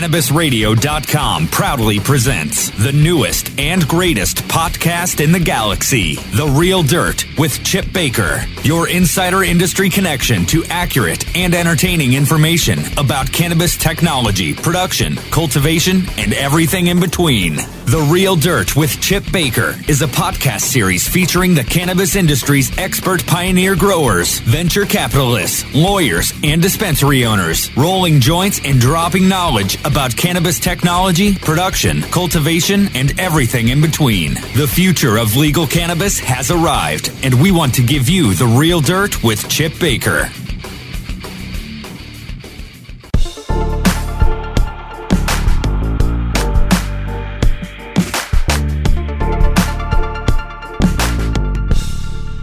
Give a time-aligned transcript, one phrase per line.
[0.00, 7.62] CannabisRadio.com proudly presents the newest and greatest podcast in the galaxy, The Real Dirt with
[7.62, 15.16] Chip Baker, your insider industry connection to accurate and entertaining information about cannabis technology, production,
[15.16, 17.56] cultivation, and everything in between.
[17.56, 23.26] The Real Dirt with Chip Baker is a podcast series featuring the cannabis industry's expert
[23.26, 30.60] pioneer growers, venture capitalists, lawyers, and dispensary owners, rolling joints and dropping knowledge about cannabis
[30.60, 34.34] technology, production, cultivation, and everything in between.
[34.54, 38.80] The future of legal cannabis has arrived, and we want to give you the real
[38.80, 40.30] dirt with Chip Baker.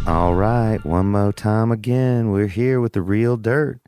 [0.05, 2.31] All right, one more time again.
[2.31, 3.79] We're here with the real dirt.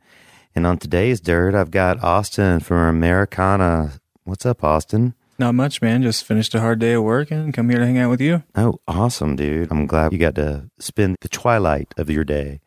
[0.60, 3.92] And on today's dirt, I've got Austin from Americanna.
[4.24, 5.14] What's up, Austin?
[5.38, 6.02] Not much, man.
[6.02, 8.42] Just finished a hard day of work and come here to hang out with you.
[8.54, 9.70] Oh, awesome, dude.
[9.70, 12.60] I'm glad you got to spend the twilight of your day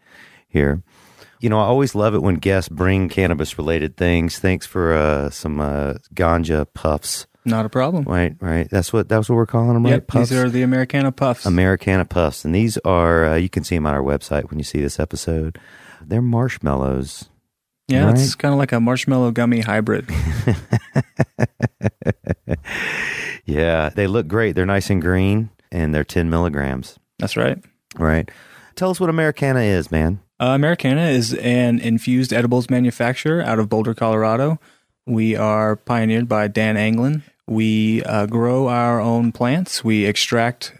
[0.48, 0.82] here.
[1.40, 4.40] You know, I always love it when guests bring cannabis related things.
[4.40, 7.28] Thanks for uh, some uh, ganja puffs.
[7.46, 8.06] Not a problem.
[8.06, 8.68] Right, right.
[8.72, 9.92] That's what that's what we're calling them, right?
[9.92, 11.46] Yep, these are the Americanna Puffs.
[11.46, 14.66] Americanna Puffs, and these are uh, you can see them on our website when you
[14.66, 15.60] see this episode.
[16.02, 17.30] They're marshmallows.
[17.88, 18.16] Yeah, right.
[18.16, 20.10] it's kind of like a marshmallow gummy hybrid.
[23.46, 24.56] Yeah, they look great.
[24.56, 26.98] They're nice and green, and they're ten milligrams.
[27.20, 27.60] That's right.
[27.98, 28.30] Right.
[28.76, 30.22] Tell us what Americanna is, man.
[30.40, 34.60] Uh, Americanna is an infused edibles manufacturer out of Boulder, Colorado.
[35.06, 37.24] We are pioneered by Dan Anglin.
[37.46, 39.84] We uh, grow our own plants.
[39.84, 40.74] We extract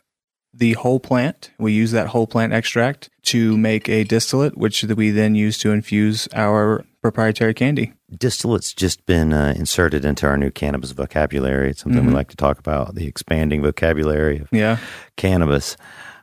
[0.54, 1.52] the whole plant.
[1.60, 5.72] We use that whole plant extract to make a distillate, which we then use to
[5.72, 7.94] infuse our proprietary candy.
[8.12, 11.70] Distillate's just been uh, inserted into our new cannabis vocabulary.
[11.70, 14.78] It's something we like to talk about the expanding vocabulary of Yeah,
[15.18, 15.78] cannabis.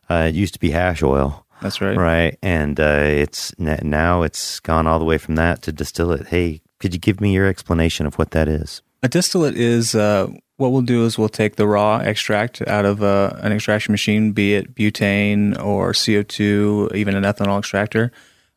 [0.09, 1.97] Uh, it used to be hash oil, that's right.
[1.97, 2.39] right?
[2.43, 6.29] And uh, it's now it's gone all the way from that to distillate.
[6.29, 8.83] Hey, could you give me your explanation of what that is?
[9.03, 13.03] A distillate is uh, what we'll do is we'll take the raw extract out of
[13.03, 18.11] uh, an extraction machine, be it butane or CO2, even an ethanol extractor.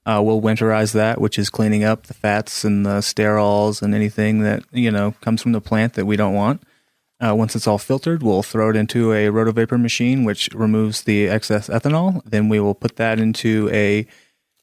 [0.06, 4.42] Uh, we'll winterize that, which is cleaning up the fats and the sterols and anything
[4.42, 6.62] that you know comes from the plant that we don't want.
[7.20, 11.30] Uh, once it's all filtered, we'll throw it into a rotovapor machine, which removes the
[11.30, 12.22] excess ethanol.
[12.26, 14.06] Then we will put that into a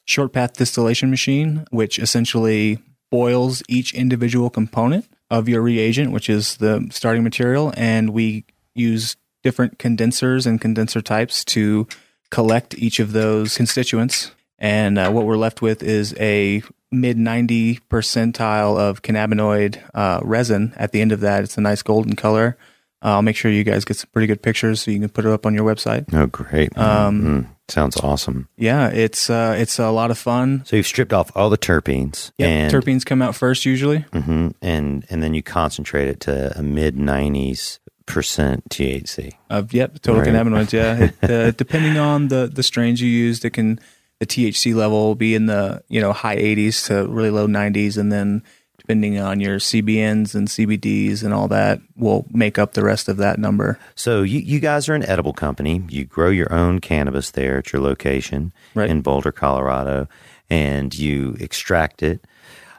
[0.04, 2.78] short path distillation machine, which essentially
[3.10, 9.16] boils each individual component of your reagent, which is the starting material, and we use
[9.42, 11.86] different condensers and condenser types to
[12.30, 14.32] collect each of those constituents.
[14.60, 16.62] And uh, what we're left with is a
[16.92, 20.74] mid 90 percentile of cannabinoid uh, resin.
[20.76, 22.56] At the end of that, it's a nice golden color.
[23.02, 25.24] Uh, I'll make sure you guys get some pretty good pictures so you can put
[25.24, 26.12] it up on your website.
[26.12, 26.76] Oh, great!
[26.76, 28.48] Um, Mm, sounds awesome.
[28.58, 30.62] Yeah, it's uh, it's a lot of fun.
[30.66, 34.04] So you've stripped off all the terpenes, Yeah, terpenes come out first usually.
[34.12, 34.52] Mhm.
[34.60, 39.32] and and then you concentrate it to a mid nineties percent THC.
[39.48, 40.28] Of yep, total Right.
[40.28, 40.72] cannabinoids.
[40.74, 43.78] Yeah, it, uh, depending on the the strains you use, it can
[44.20, 47.96] the THC level will be in the you know high 80s to really low 90s,
[47.98, 48.42] and then
[48.78, 53.16] depending on your CBNs and CBDs and all that, will make up the rest of
[53.18, 53.78] that number.
[53.94, 55.82] So you you guys are an edible company.
[55.88, 58.88] You grow your own cannabis there at your location Right.
[58.90, 60.08] in Boulder, Colorado,
[60.48, 62.26] and you extract it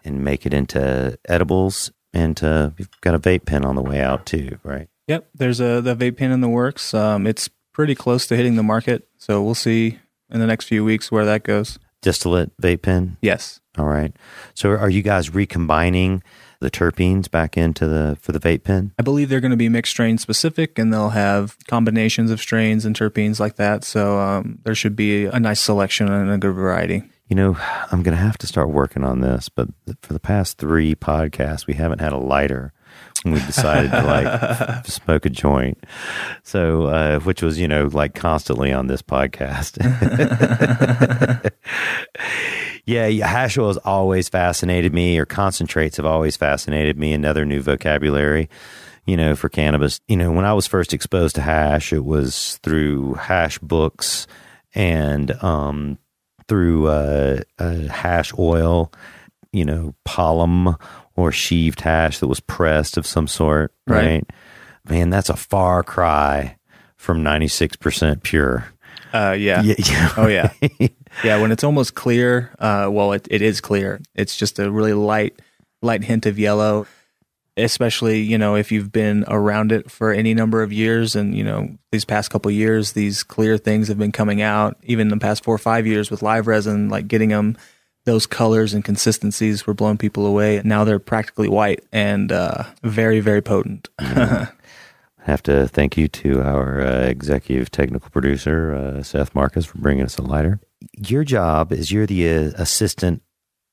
[0.06, 1.92] and make it into edibles.
[2.14, 4.90] And uh, you've got a vape pen on the way out too, right?
[5.08, 6.94] Yep, there's a the vape pen in the works.
[6.94, 10.00] Um, it's pretty close to hitting the market, so we'll see
[10.32, 11.80] in the next few weeks where that goes.
[12.02, 13.18] Distillate vape pen.
[13.22, 13.60] Yes.
[13.78, 14.14] All right.
[14.54, 16.24] So are you guys recombining
[16.60, 18.94] the terpenes back into the for the vape pen?
[18.98, 22.86] I believe they're going to be mixed strain specific, and they'll have combinations of strains
[22.86, 23.84] and terpenes like that.
[23.84, 27.04] So um, there should be a nice selection and a good variety.
[27.28, 27.58] You know,
[27.92, 29.70] I'm going to have to start working on this, but
[30.02, 32.74] for the past three podcasts, we haven't had a lighter.
[33.24, 35.84] And we decided to like smoke a joint.
[36.44, 39.78] So, uh, which was, you know, like constantly on this podcast.
[42.86, 47.14] yeah, hash oil has always fascinated me, or concentrates have always fascinated me.
[47.14, 48.50] Another new vocabulary,
[49.06, 50.00] you know, for cannabis.
[50.08, 54.28] You know, when I was first exposed to hash, it was through hash books
[54.74, 55.98] and um,
[56.48, 58.92] through uh, uh, hash oil,
[59.52, 60.76] you know, palm
[61.22, 64.06] or sheaved hash that was pressed of some sort, right?
[64.06, 64.30] Right.
[64.90, 66.58] Man, that's a far cry
[66.98, 68.66] from 96% pure.
[69.14, 69.62] Uh, yeah.
[69.62, 70.14] Yeah, yeah.
[70.18, 70.54] Oh yeah.
[71.24, 71.42] yeah.
[71.42, 74.00] When it's almost clear, uh, well, it, it is clear.
[74.16, 75.40] It's just a really light,
[75.82, 76.88] light hint of yellow.
[77.58, 81.44] especially you know if you've been around it for any number of years and you
[81.44, 85.22] know these past couple years these clear things have been coming out even in the
[85.22, 87.58] past four or five years with live resin like getting them
[88.06, 93.20] those colors and consistencies were blowing people away now they're practically white and uh, very
[93.20, 93.90] very potent
[95.22, 99.78] I have to thank you to our uh, executive technical producer uh, Seth Marcus for
[99.78, 100.60] bringing us a lighter.
[100.98, 103.22] Your job is you're the uh, assistant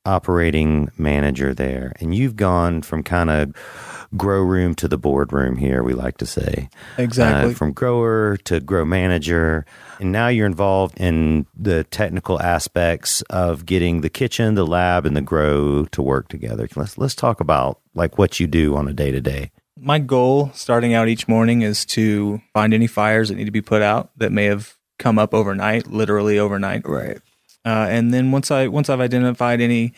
[0.04, 5.82] operating manager there, and you've gone from kind of grow room to the boardroom here.
[5.82, 9.66] We like to say exactly uh, from grower to grow manager,
[10.00, 15.16] and now you're involved in the technical aspects of getting the kitchen, the lab, and
[15.16, 16.68] the grow to work together.
[16.74, 19.50] Let's let's talk about like what you do on a day to day.
[19.80, 23.62] my goal starting out each morning is to find any fires that need to be
[23.62, 26.86] put out that may have come up overnight, literally overnight.
[26.86, 27.18] Right.
[27.64, 29.92] Uh, and then once I once I've identified any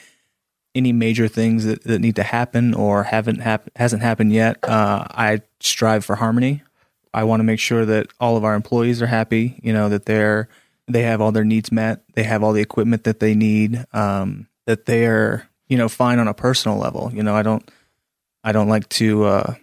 [0.74, 5.04] any major things that, that need to happen or haven't hap- hasn't happened yet, uh,
[5.10, 6.62] I strive for harmony.
[7.12, 9.58] I want to make sure that all of our employees are happy.
[9.62, 10.48] You know that they're
[10.86, 12.02] they have all their needs met.
[12.14, 13.84] They have all the equipment that they need.
[13.92, 17.10] Um, that they're you know fine on a personal level.
[17.12, 17.68] You know I don't
[18.44, 19.54] I don't like to uh,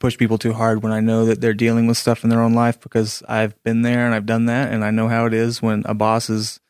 [0.00, 2.54] push people too hard when I know that they're dealing with stuff in their own
[2.54, 5.62] life because I've been there and I've done that and I know how it is
[5.62, 6.60] when a boss is,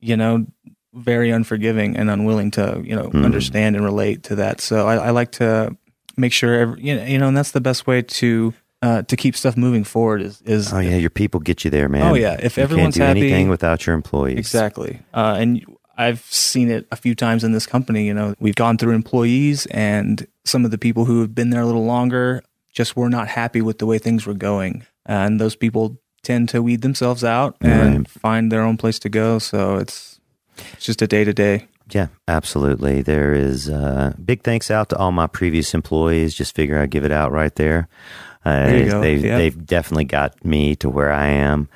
[0.00, 0.46] you know,
[0.94, 3.24] very unforgiving and unwilling to, you know, Mm.
[3.24, 4.60] understand and relate to that.
[4.60, 5.76] So I, I like to
[6.16, 9.16] make sure, every, you know, you know, and that's the best way to uh, to
[9.16, 12.02] keep stuff moving forward is is Oh yeah, your people get you there, man.
[12.02, 12.36] Oh, yeah.
[12.42, 14.38] If you everyone's can't do happy- anything without your employees.
[14.38, 15.00] Exactly.
[15.14, 15.64] Uh, and
[15.96, 18.06] I've seen it a few times in this company.
[18.06, 21.62] You know, we've gone through employees and some of the people who have been there
[21.62, 22.42] a little longer
[22.74, 24.84] just were not happy with the way things were going.
[25.06, 28.08] And those people tend to weed themselves out and Right.
[28.08, 29.38] find their own place to go.
[29.38, 30.13] So it's,
[30.74, 31.66] it's just a day to day.
[31.90, 33.02] Yeah, absolutely.
[33.02, 36.34] There is uh, big thanks out to all my previous employees.
[36.34, 37.88] Just figure I'd give it out right there.
[38.44, 39.00] Uh, There.
[39.00, 39.38] They've Yeah.
[39.38, 41.68] they've definitely got me to where I am.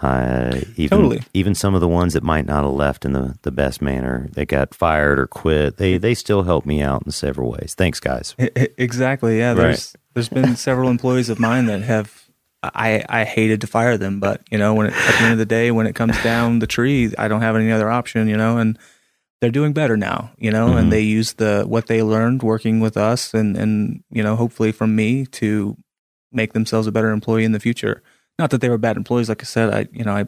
[0.00, 1.22] Uh, even Totally.
[1.34, 4.28] even some of the ones that might not have left in the, the best manner,
[4.32, 5.76] they got fired or quit.
[5.76, 7.74] They they still help me out in several ways.
[7.76, 8.36] Thanks, guys.
[8.38, 9.38] Exactly.
[9.38, 9.54] Yeah.
[9.54, 12.17] There's, there's been several employees of mine that have,
[12.62, 15.38] I, I hated to fire them, but you know, when it, at the end of
[15.38, 18.36] the day, when it comes down the tree, I don't have any other option, you
[18.36, 18.78] know, and
[19.40, 20.78] they're doing better now, you know, Mhm.
[20.80, 24.72] and they use the, what they learned working with us and, and, you know, hopefully
[24.72, 25.76] from me to
[26.32, 28.02] make themselves a better employee in the future.
[28.38, 29.28] Not that they were bad employees.
[29.28, 30.26] Like I said, I, you know, I,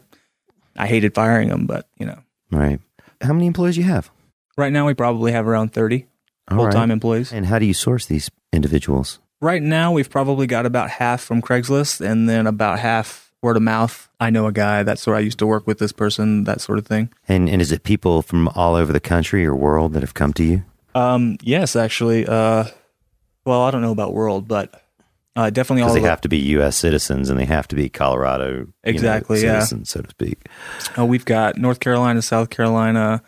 [0.77, 2.19] I hated firing them, but you know,
[2.49, 2.79] Right.
[3.21, 4.09] How many employees you have?
[4.57, 6.05] right now we probably have around 30
[6.49, 6.73] All full right.
[6.73, 7.31] time employees.
[7.33, 9.19] And how do you source these individuals?
[9.41, 13.63] Right now, we've probably got about half from Craigslist and then about half word of
[13.63, 14.07] mouth.
[14.19, 16.77] I know a guy, that's where I used to work with this person, that sort
[16.77, 17.09] of thing.
[17.27, 20.31] And and is it people from all over the country or world that have come
[20.33, 20.63] to you?
[20.93, 22.27] Um, yes, actually.
[22.27, 22.65] Uh,
[23.43, 24.83] well, I don't know about world, but
[25.35, 26.75] uh, definitely all Because they have to be U.S.
[26.75, 29.59] citizens and they have to be Colorado you know, Exactly, yeah.
[29.61, 30.37] citizens, so to speak.
[30.99, 33.23] uh, we've got North Carolina, South Carolina,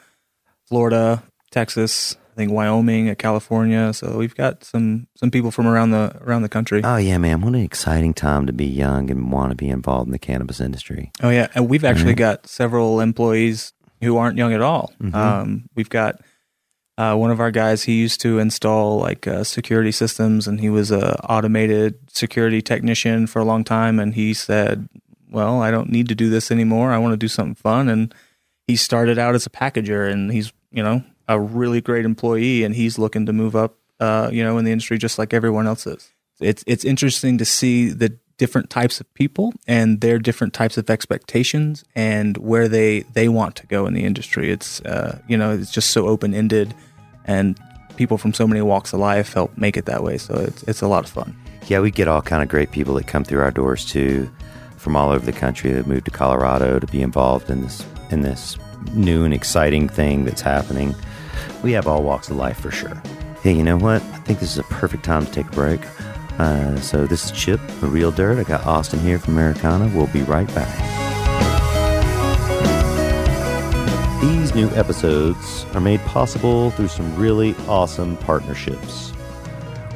[0.68, 3.94] Florida, Texas, I think Wyoming, uh, California.
[3.94, 6.82] So we've got some some people from around the around the country.
[6.84, 7.42] Oh yeah, man!
[7.42, 10.60] What an exciting time to be young and want to be involved in the cannabis
[10.60, 11.12] industry.
[11.22, 12.18] Oh yeah, and we've actually Right.
[12.18, 14.92] got several employees who aren't young at all.
[15.02, 15.14] Mhm.
[15.14, 16.22] Um, we've got
[16.98, 17.84] uh, one of our guys.
[17.84, 23.28] He used to install like uh, security systems, and he was a automated security technician
[23.28, 24.00] for a long time.
[24.00, 24.90] And he said,
[25.30, 26.92] "Well, I don't need to do this anymore.
[26.92, 28.14] I want to do something fun." And
[28.68, 32.76] he started out as a packager, and he's you know a really great employee, and
[32.76, 35.88] he's looking to move up, uh, you know, in the industry just like everyone else
[35.88, 36.12] is.
[36.40, 40.90] It's it's interesting to see the different types of people and their different types of
[40.90, 44.52] expectations and where they they want to go in the industry.
[44.52, 46.74] It's uh, you know it's just so open ended,
[47.26, 47.58] and
[47.96, 50.18] people from so many walks of life help make it that way.
[50.18, 51.36] So it's it's a lot of fun.
[51.68, 54.30] Yeah, we get all kind of great people that come through our doors too,
[54.78, 58.22] from all over the country that moved to Colorado to be involved in this in
[58.22, 58.58] this
[58.94, 60.94] new and exciting thing that's happening.
[61.64, 63.02] We have all walks of life for sure.
[63.42, 64.02] Hey, you know what?
[64.02, 65.82] I think this is a perfect time to take a break.
[66.40, 68.40] Uh, so this is Chip, the Real Dirt.
[68.40, 69.92] I got Austin here from Americanna.
[69.94, 71.04] We'll be right back.
[74.22, 79.12] These new episodes are made possible through some really awesome partnerships.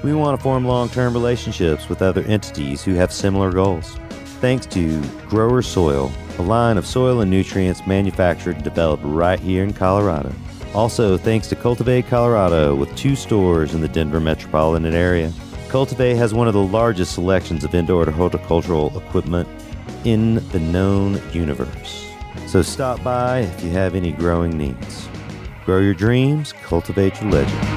[0.03, 3.98] We want to form long term relationships with other entities who have similar goals.
[4.41, 9.63] Thanks to Grower Soil, a line of soil and nutrients manufactured and developed right here
[9.63, 10.32] in Colorado.
[10.74, 15.31] Also, thanks to Cultivate Colorado, with two stores in the Denver metropolitan area.
[15.69, 19.50] Cultivate has one of the largest selections of indoor horticultural equipment
[20.05, 22.05] in the known universe.
[22.45, 25.09] So stop by if you have any growing needs.
[25.65, 27.76] Grow your dreams, cultivate your legend.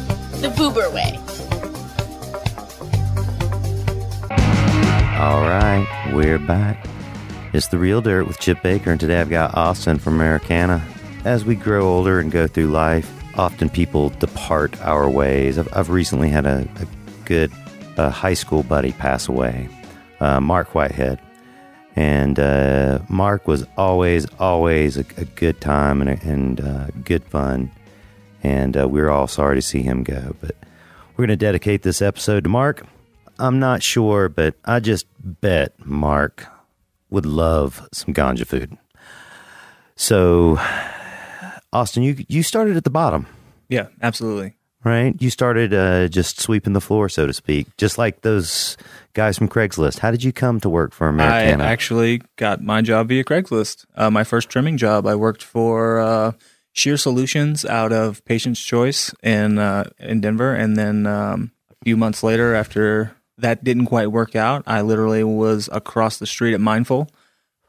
[0.41, 1.19] the Vuber way.
[5.19, 6.87] All right, we're back.
[7.53, 10.83] It's the real dirt with Chip Baker, and today I've got Austin from Americanna.
[11.25, 13.07] As we grow older and go through life,
[13.37, 15.59] often people depart our ways.
[15.59, 16.87] I've, I've recently had a, a
[17.25, 17.51] good
[17.97, 19.69] uh, high school buddy pass away,
[20.21, 21.19] uh, Mark Whitehead.
[21.95, 27.69] And uh, Mark was always, always a, a good time and, and uh, good fun.
[28.43, 30.35] And uh, we're all sorry to see him go.
[30.41, 30.55] But
[31.11, 32.85] we're going to dedicate this episode to Mark.
[33.39, 36.45] I'm not sure, but I just bet Mark
[37.09, 38.77] would love some ganja food.
[39.95, 40.59] So,
[41.73, 43.27] Austin, you you started at the bottom,
[43.69, 44.55] Yeah, absolutely.
[44.83, 45.15] right?
[45.21, 48.77] You started uh, just sweeping the floor, so to speak, just like those
[49.13, 49.99] guys from Craigslist.
[49.99, 51.63] How did you come to work for Americanna?
[51.63, 53.85] I actually got my job via Craigslist.
[53.95, 56.31] Uh, my first trimming job, I worked for uh,
[56.73, 61.97] Shear Solutions out of Patient's Choice in uh, in Denver, and then um, a few
[61.97, 66.61] months later, after that didn't quite work out, I literally was across the street at
[66.61, 67.09] Mindful.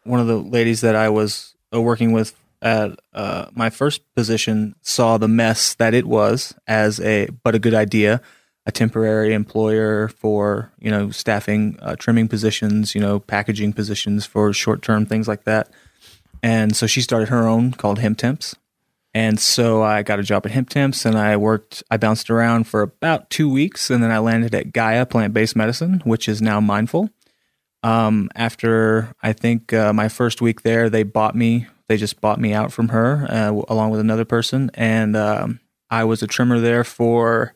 [0.05, 4.77] One of the ladies that I was uh, working with at uh, my first position
[4.83, 8.21] saw the mess that it was as a but a good idea
[8.65, 14.53] a temporary employer for you know staffing uh, trimming positions you know packaging positions for
[14.53, 15.69] short term things like that.
[16.45, 18.57] And so she started her own called hemp temps
[19.15, 22.65] and so i got a job at hemp temps and i worked i bounced around
[22.65, 26.61] for about two weeks and then i landed at gaia plant-based medicine which is now
[26.61, 27.11] mindful
[27.85, 32.41] um, after i think uh, my first week there they bought me they just bought
[32.41, 36.61] me out from her uh, along with another person and um, i was a trimmer
[36.61, 37.55] there for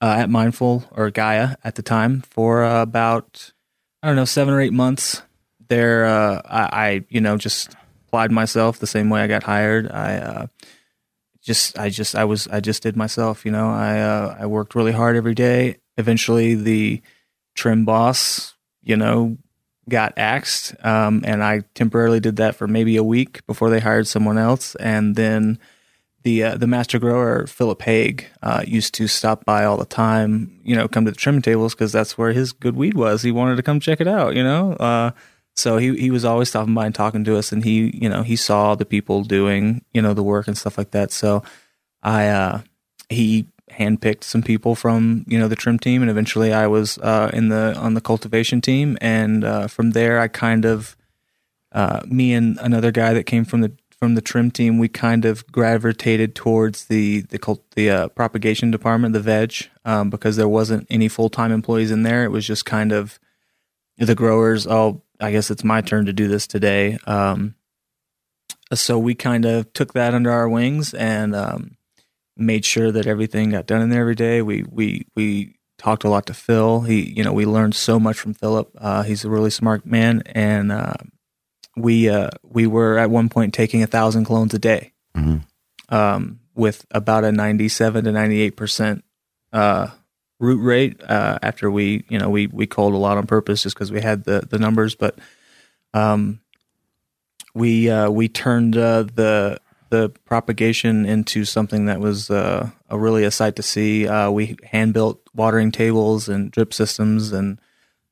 [0.00, 3.52] uh, at Mindful or Gaia at the time for about
[4.02, 5.22] I don't know seven or eight months.
[5.68, 7.74] There, uh, I, I you know just
[8.06, 9.90] applied myself the same way I got hired.
[9.90, 10.46] I uh,
[11.46, 13.46] just I just I was I just did myself.
[13.46, 15.76] You know I uh, I worked really hard every day.
[15.96, 17.00] Eventually, the
[17.54, 19.38] trim boss, you know,
[19.88, 24.08] got axed, um, and I temporarily did that for maybe a week before they hired
[24.08, 25.60] someone else, and then
[26.24, 30.60] the uh, the master grower Philip Haig uh, used to stop by all the time.
[30.64, 33.22] You know, come to the trimming tables because that's where his good weed was.
[33.22, 34.34] He wanted to come check it out.
[34.34, 35.12] You know, uh,
[35.56, 38.22] so he he was always stopping by and talking to us, and he you know
[38.22, 41.10] he saw the people doing you know the work and stuff like that.
[41.10, 41.42] So
[42.02, 42.60] I uh,
[43.08, 47.30] he handpicked some people from you know the trim team, and eventually I was uh,
[47.32, 50.96] in the on the cultivation team, and uh, from there I kind of
[51.72, 55.24] uh, me and another guy that came from the from the trim team, we kind
[55.24, 60.48] of gravitated towards the the cult, the uh, propagation department, the veg, um, because there
[60.48, 62.24] wasn't any full time employees in there.
[62.24, 63.18] It was just kind of
[63.98, 64.66] the growers.
[64.66, 66.98] Oh, I guess it's my turn to do this today.
[67.06, 67.54] Um,
[68.74, 71.76] so we kind of took that under our wings and um,
[72.36, 74.42] made sure that everything got done in there every day.
[74.42, 76.80] We we we talked a lot to Phil.
[76.82, 78.70] He you know we learned so much from Philip.
[78.78, 80.72] Uh, he's a really smart man and.
[80.72, 80.94] Uh,
[81.78, 84.94] we uh, we were at one point taking a thousand clones a day,
[85.90, 89.04] um, with about a ninety-seven to ninety-eight percent
[89.52, 89.88] uh,
[90.38, 91.00] root rate.
[91.02, 94.00] Uh, after we, you know, we we called a lot on purpose just because we
[94.00, 95.18] had the the numbers, but
[95.94, 96.40] um,
[97.54, 103.24] we uh, we turned uh, the the propagation into something that was uh, a really
[103.24, 104.06] a sight to see.
[104.06, 107.60] Uh, we hand built watering tables and drip systems and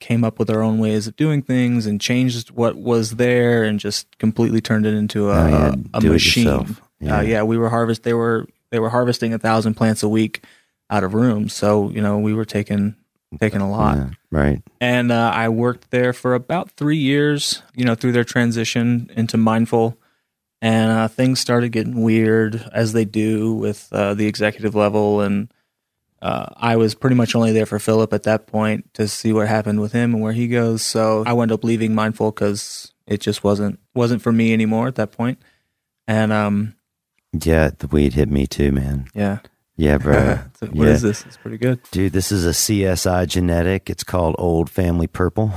[0.01, 3.81] came up with our own ways of doing things and changed what was there and
[3.81, 6.77] just completely turned it into a, Oh, yeah, a, a machine.
[7.01, 7.19] Yeah.
[7.19, 8.03] Uh, yeah, we were harvest.
[8.03, 10.45] They were they were harvesting a thousand plants a week
[10.95, 11.53] out of rooms.
[11.53, 12.95] So you know we were taking
[13.41, 13.97] taking a lot.
[13.97, 14.63] Yeah, right.
[14.81, 17.63] And uh, I worked there for about three years.
[17.75, 19.99] You know through their transition into mindful.
[20.63, 25.21] and uh, things started getting weird as they do with uh, the executive level.
[25.21, 25.53] And
[26.23, 29.47] uh, I was pretty much only there for Philip at that point to see what
[29.49, 30.81] happened with him and where he goes.
[30.83, 34.95] So I wound up leaving Mindful because it just wasn't wasn't for me anymore at
[34.95, 35.39] that point.
[36.09, 36.75] And um,
[37.33, 39.09] Yeah, the weed hit me too, man.
[39.15, 39.41] yeah,
[39.77, 40.39] Yeah, bro.
[40.73, 41.09] What is Yeah.
[41.09, 41.27] this?
[41.27, 41.81] It's pretty good.
[41.91, 43.91] Dude, this is a CSI genetic.
[43.91, 45.53] It's called Old Family Purple.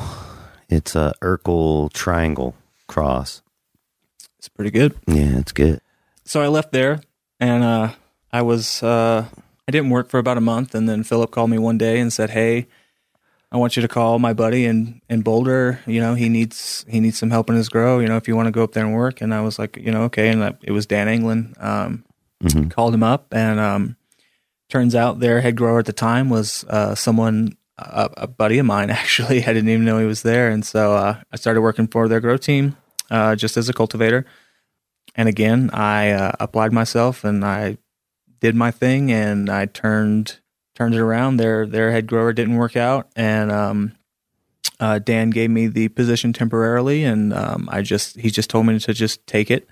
[0.70, 2.56] It's a Urkel triangle
[2.88, 3.42] cross.
[4.40, 4.96] It's pretty good.
[5.08, 5.82] Yeah, it's good.
[6.26, 7.00] so I left there
[7.40, 7.92] and uh,
[8.34, 9.26] I was uh,
[9.68, 12.12] I didn't work for about a month and then Philip called me one day and
[12.12, 12.68] said, "Hey,
[13.52, 15.80] I want you to call my buddy in in Boulder.
[15.88, 18.00] You know, he needs he needs some help in his grow.
[18.00, 19.78] You know, if you want to go up there and work." And I was like,
[19.78, 20.28] you know, okay.
[20.30, 21.56] And I, it was Dan England.
[21.60, 22.04] Um,
[22.44, 22.70] Mhm.
[22.70, 23.97] Called him up and um,
[24.70, 27.58] turns out their head grower at the time was uh, someone.
[27.80, 30.96] A, a buddy of mine actually, I didn't even know he was there, and so
[30.96, 32.76] uh, I started working for their grow team
[33.12, 34.26] uh, just as a cultivator.
[35.16, 37.78] And again, I uh, applied myself and I
[38.40, 40.40] did my thing and I turned
[40.76, 41.38] turned it around.
[41.38, 43.96] Their their head grower didn't work out, and um,
[44.80, 48.78] uh, Dan gave me the position temporarily, and um, I just he just told me
[48.78, 49.68] to just take it.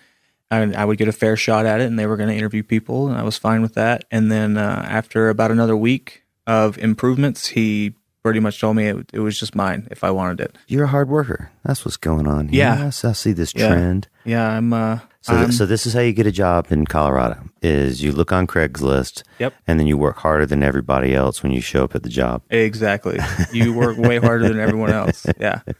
[0.52, 2.64] I, I would get a fair shot at it, and they were going to interview
[2.64, 4.06] people, and I was fine with that.
[4.12, 9.10] And then uh, after about another week of improvements, he pretty much told me it,
[9.14, 10.58] it was just mine if I wanted it.
[10.68, 11.52] You're a hard worker.
[11.64, 12.50] That's what's going on.
[12.50, 12.60] here.
[12.60, 12.92] Yeah.
[13.04, 13.68] I see this Yeah.
[13.70, 14.08] trend.
[14.24, 14.74] Yeah, I'm.
[14.74, 18.12] Uh, So, th- so this is how you get a job in Colorado: is you
[18.12, 19.55] look on Craigslist, Yep.
[19.65, 22.44] and then you work harder than everybody else when you show up at the job.
[22.51, 23.17] Exactly.
[23.51, 25.25] You work way harder than everyone else.
[25.39, 25.62] Yeah.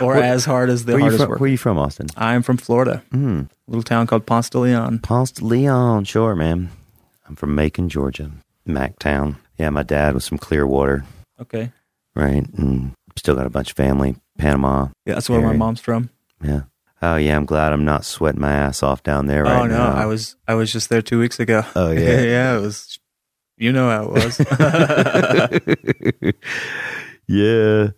[0.00, 1.40] Or as hard as the Where hardest from, work.
[1.40, 2.06] where are you from, Austin?
[2.16, 3.02] I'm from Florida.
[3.12, 3.50] Mm.
[3.68, 5.00] little town called Ponce de Leon.
[5.00, 6.70] Ponce de Leon, sure, man.
[7.28, 8.30] I'm from Macon, Georgia,
[8.66, 9.36] Mactown.
[9.58, 11.04] Yeah, my dad was from Clearwater,
[11.38, 11.70] Okay.
[12.14, 12.46] right?
[12.56, 14.88] And still got a bunch of family, Panama.
[15.04, 16.08] Yeah, that's where my mom's from.
[16.42, 16.62] Yeah.
[17.02, 19.62] Oh yeah, I'm glad I'm not sweating my ass off down there right now.
[19.62, 19.92] oh no, now.
[19.94, 21.62] I was I was just there two weeks ago.
[21.74, 22.20] Oh, yeah.
[22.22, 22.98] yeah, it was.
[23.56, 24.40] You know how it was.
[27.26, 27.88] yeah.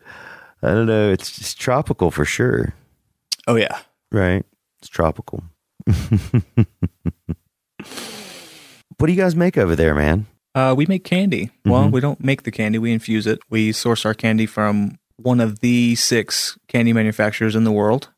[0.64, 1.11] I don't know.
[1.11, 2.74] It's tropical for sure,
[3.48, 3.81] oh yeah.
[4.12, 4.44] right?
[4.81, 5.42] It's tropical.
[8.98, 10.26] what do you guys make over there, man?
[10.55, 11.50] Uh, we make candy.
[11.64, 11.92] Well, Mhm.
[11.92, 12.79] we don't make the candy.
[12.79, 13.40] We infuse it.
[13.50, 18.11] We source our candy from one of the six candy manufacturers in the world.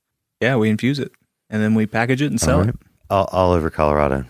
[0.45, 1.11] Yeah, we infuse it
[1.51, 2.77] and then we package it and sell all, it.
[3.11, 4.25] all, all over Colorado,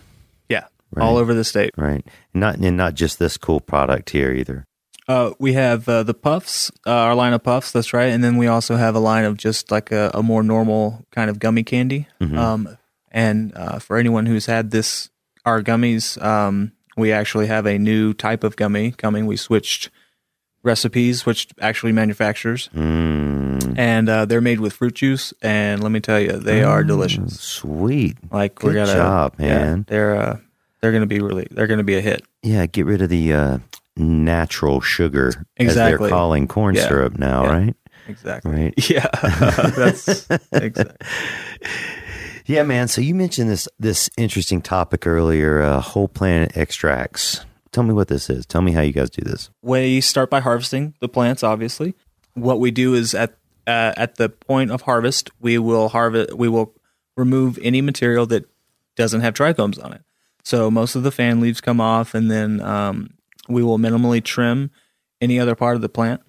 [0.49, 1.03] Yeah, right?
[1.05, 1.71] all over the state.
[1.77, 2.05] right?
[2.33, 4.65] Not and not just this cool product here either.
[5.07, 7.71] Uh, we have uh, the puffs, uh, our line of puffs.
[7.71, 10.41] That's right, and then we also have a line of just like a, a more
[10.41, 12.07] normal kind of gummy candy.
[12.19, 12.35] Mhm.
[12.37, 12.77] Um,
[13.11, 15.09] and uh, for anyone who's had this,
[15.45, 19.27] our gummies, um, we actually have a new type of gummy coming.
[19.27, 19.89] We switched
[20.65, 23.77] recipes, which actually manufacturers, Mm.
[23.77, 25.33] and uh, they're made with fruit juice.
[25.41, 27.39] And let me tell you, they are delicious.
[27.39, 28.17] Sweet.
[28.31, 29.85] Like Good we got job, yeah, man.
[29.87, 30.37] they're uh,
[30.81, 32.23] they're gonna be really they're gonna be a hit.
[32.43, 33.57] Yeah, get rid of the uh,
[33.95, 36.07] natural sugar, as Exactly.
[36.07, 36.87] they're calling corn Yeah.
[36.87, 37.51] syrup now, Yeah.
[37.51, 37.75] right?
[38.07, 38.51] Exactly.
[38.51, 38.73] Right.
[38.89, 39.07] Yeah,
[39.75, 40.95] that's exactly.
[42.47, 42.87] Yeah, man.
[42.87, 47.43] So you mentioned this this interesting topic earlier, uh, whole plant extracts.
[47.75, 48.45] Tell me what this is.
[48.45, 49.49] Tell me how you guys do this.
[49.61, 51.93] we start by harvesting the plants obviously
[52.33, 56.47] what we do is at uh, at the point of harvest we will harvest we
[56.47, 56.73] will
[57.17, 58.45] remove any material that
[58.95, 60.01] doesn't have trichomes on it
[60.41, 63.09] so most of the fan leaves come off and then um,
[63.49, 64.71] we will minimally trim
[65.19, 66.21] any other part of the plant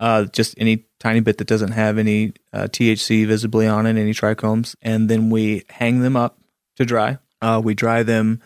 [0.00, 4.12] uh, just any tiny bit that doesn't have any uh, THC visibly on it, any
[4.12, 6.38] trichomes, and then we hang them up
[6.76, 7.18] to dry.
[7.42, 8.40] Uh, we dry them.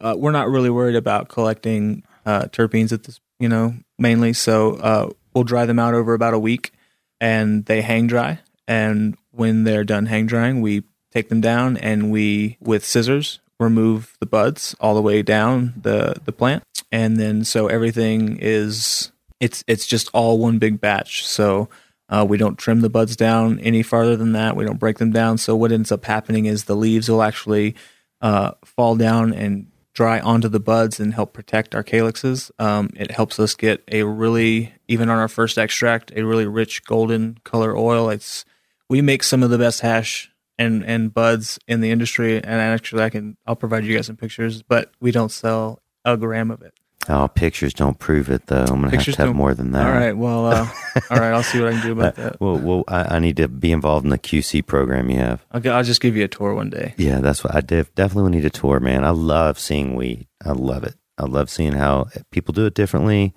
[0.00, 4.32] Uh, we're not really worried about collecting uh, terpenes at this, you know, mainly.
[4.32, 6.72] So uh, we'll dry them out over about a week,
[7.20, 8.40] and they hang dry.
[8.66, 14.16] And when they're done hang drying, we take them down and we, with scissors, remove
[14.20, 19.64] the buds all the way down the the plant, and then so everything is it's
[19.66, 21.26] it's just all one big batch.
[21.26, 21.68] So
[22.08, 24.56] uh, we don't trim the buds down any farther than that.
[24.56, 25.38] We don't break them down.
[25.38, 27.74] So what ends up happening is the leaves will actually
[28.20, 29.66] uh, fall down and
[29.98, 32.52] dry onto the buds and help protect our calyxes.
[32.60, 36.84] Um, it helps us get a really, even on our first extract, a really rich
[36.84, 38.08] golden color oil.
[38.08, 38.44] It's
[38.88, 42.36] we make some of the best hash and and buds in the industry.
[42.36, 46.16] And actually, I can I'll provide you guys some pictures, but we don't sell a
[46.16, 46.74] gram of it.
[47.10, 48.60] Oh, pictures don't prove it though.
[48.64, 49.86] I'm gonna have Pictures to have don't- more than that.
[49.86, 50.68] All right, well, uh,
[51.10, 52.40] all right, I'll see what I can do about that.
[52.40, 55.44] Well, well, I, I need to be involved in the QC program you have.
[55.50, 56.94] I'll, I'll just give you a tour one day.
[56.98, 59.04] Yeah, that's what I def- definitely need a tour, man.
[59.04, 60.26] I love seeing weed.
[60.44, 60.94] I love it.
[61.16, 63.32] I love seeing how people do it differently,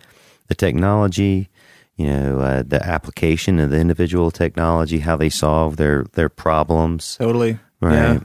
[0.47, 1.49] the technology,
[1.95, 7.15] you know, uh, the application of the individual technology, how they solve their their problems.
[7.17, 7.57] Totally.
[7.79, 7.93] Right.
[7.95, 8.19] Yeah.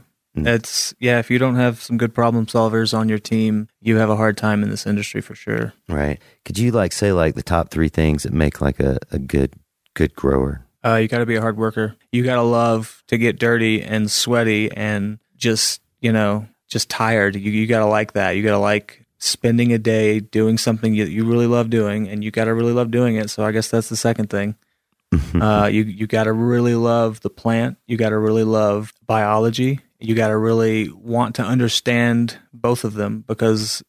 [0.45, 1.19] It's yeah.
[1.19, 4.37] If you don't have some good problem solvers on your team, you have a hard
[4.37, 5.73] time in this industry for sure.
[5.87, 6.19] Right.
[6.45, 9.53] Could you like say like the top three things that make like a, a good
[9.93, 10.65] good grower?
[10.85, 11.95] Uh, you got to be a hard worker.
[12.11, 17.35] You got to love to get dirty and sweaty and just you know just tired.
[17.35, 18.31] You you got to like that.
[18.31, 22.23] You got to like spending a day doing something that you really love doing, and
[22.23, 23.29] you got to really love doing it.
[23.29, 24.55] So I guess that's the second thing.
[25.35, 27.77] Uh, you you got to really love the plant.
[27.87, 29.79] You got to really love biology.
[29.99, 33.83] You got to really want to understand both of them because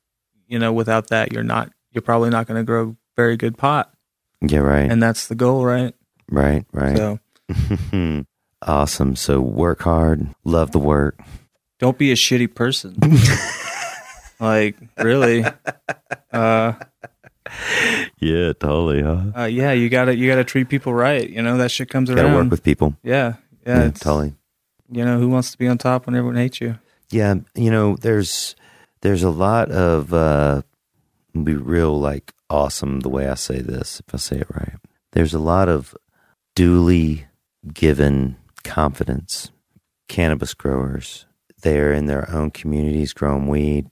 [0.46, 3.92] you know without that you're not you're probably not going to grow very good pot,
[4.40, 4.90] Yeah, right.
[4.90, 5.94] and that's the goal, right?
[6.30, 6.96] right, right.
[6.96, 7.18] So
[8.62, 9.16] awesome.
[9.16, 11.18] So work hard, love the work.
[11.78, 12.96] don't be a shitty person.
[14.40, 15.44] like really,
[16.32, 16.72] uh,
[18.20, 19.42] Yeah, totally, huh?
[19.42, 21.28] uh, yeah, you gotta you gotta treat people right.
[21.28, 22.34] You know that shit comes Gotta around.
[22.34, 22.96] work with people.
[23.02, 23.34] yeah,
[23.66, 24.34] yeah, Yeah, totally.
[24.90, 26.78] You know who wants to be on top when everyone hates you?
[27.10, 28.56] Yeah, you know, there's
[29.02, 30.62] there's a lot of uh
[31.44, 34.74] be real like awesome the way I say this, if I say it right.
[35.12, 35.94] There's a lot of
[36.56, 37.26] duly
[37.72, 39.50] given confidence
[40.08, 41.26] cannabis growers.
[41.62, 43.86] They're in their own communities growing weed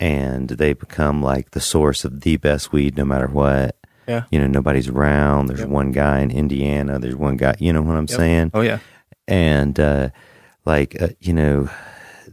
[0.00, 3.76] and they become like the source of the best weed no matter what.
[4.06, 4.24] Yeah.
[4.30, 5.46] You know, nobody's around.
[5.46, 5.68] There's Yep.
[5.68, 6.98] one guy in Indiana.
[6.98, 8.16] There's one guy, you know what I'm Yep.
[8.16, 8.50] saying?
[8.54, 8.78] Oh yeah,
[9.26, 10.08] and uh,
[10.64, 11.68] like uh, you know,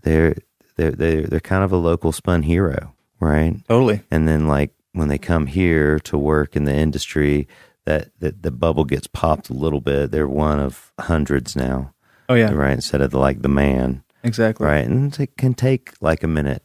[0.04, 0.36] they're
[0.78, 3.56] they're they're they're kind of a local spun hero, right?
[3.68, 4.02] totally.
[4.12, 7.48] And then like when they come here to work in the industry,
[7.86, 10.12] that that the bubble gets popped a little bit.
[10.12, 11.94] They're one of hundreds now,
[12.30, 12.74] Oh yeah, right?
[12.76, 14.66] Instead of the, like the man, exactly.
[14.66, 14.86] right?
[14.88, 16.64] And it can take like a minute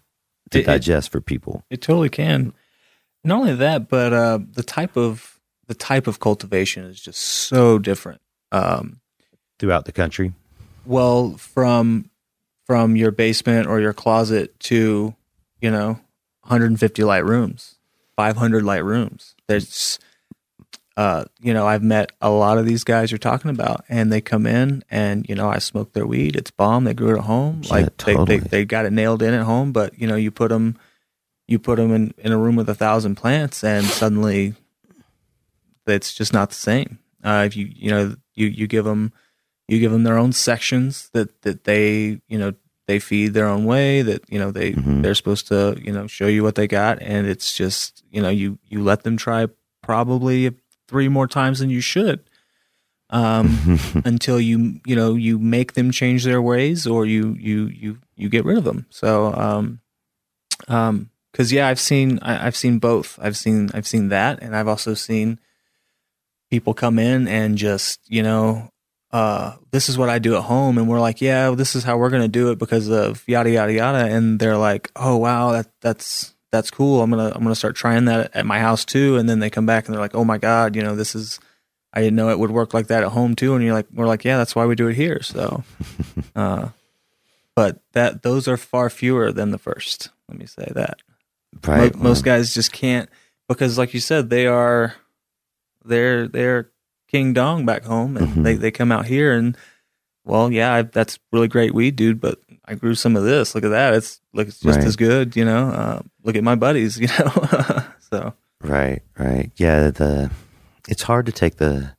[0.51, 1.65] to It- it- digest for people.
[1.71, 2.53] It totally can.
[3.25, 7.79] Not only that, but uh, the type of the type of cultivation is just so
[7.79, 8.21] different.
[8.51, 9.01] Um,
[9.59, 10.33] throughout the country.
[10.85, 12.11] well, from
[12.67, 15.15] from your basement or your closet to
[15.61, 16.01] you know
[16.43, 17.77] 150 light rooms,
[18.17, 19.35] 500 light rooms.
[19.49, 19.99] There's
[20.97, 24.21] uh, you know, I've met a lot of these guys you're talking about, and they
[24.21, 26.37] come in and you know, I smoke their weed.
[26.37, 26.85] It's bomb.
[26.85, 27.63] They grew it at home.
[27.65, 28.39] Yeah, Like they, totally.
[28.39, 29.73] they they got it nailed in at home.
[29.73, 30.77] But you know, you put them,
[31.49, 34.55] you put them in in a room with a thousand plants, and suddenly,
[35.87, 36.99] it's just not the same.
[37.23, 39.13] Uh, if you you know you you give them
[39.69, 42.53] you give them their own sections that that they you know
[42.87, 45.03] they feed their own way that you know they Mhm.
[45.03, 48.29] they're supposed to you know show you what they got and it's just you know
[48.31, 49.47] you you let them try
[49.83, 50.53] probably
[50.91, 52.21] three more times than you should
[53.11, 57.99] um until you you know you make them change their ways or you you you
[58.17, 58.87] you get rid of them.
[58.91, 59.81] So um
[60.69, 63.19] um because yeah i've seen I, i've seen both.
[63.23, 65.39] I've seen i've seen that and i've also seen
[66.51, 68.71] people come in and just you know
[69.13, 71.97] uh this is what i do at home and we're like yeah this is how
[71.97, 75.53] we're going to do it because of yada yada yada and they're like oh wow
[75.53, 79.17] that that's that's cool i'm gonna i'm gonna start trying that at my house too
[79.17, 81.39] and then they come back and they're like oh my god you know this is
[81.93, 83.53] I didn't know it would work like that at home too.
[83.57, 85.21] And you're like, we're like, yeah, that's why we do it here.
[85.25, 85.65] So,
[86.37, 86.69] uh,
[87.57, 90.11] but that those are far fewer than the first.
[90.29, 90.99] Let me say that
[91.67, 91.93] Right.
[91.97, 93.09] most guys just can't
[93.49, 94.95] because, like you said, they are
[95.85, 96.71] they're they're
[97.09, 98.43] king dong back home, and Mhm.
[98.45, 99.57] they they come out here and
[100.25, 102.21] well, yeah, I, that's really great weed, dude.
[102.21, 103.55] But I grew some of this.
[103.55, 103.95] Look at that.
[103.95, 104.87] It's like it's just Right.
[104.87, 105.69] as good, you know.
[105.69, 107.85] Uh, look at my buddies, you know.
[108.11, 109.51] so Right, right.
[109.57, 110.31] Yeah, the
[110.89, 111.95] it's hard to take the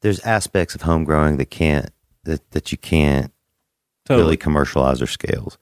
[0.00, 1.90] there's aspects of home growing that can't
[2.24, 3.32] that, that you can't
[4.06, 5.56] totally, really commercialize or scales.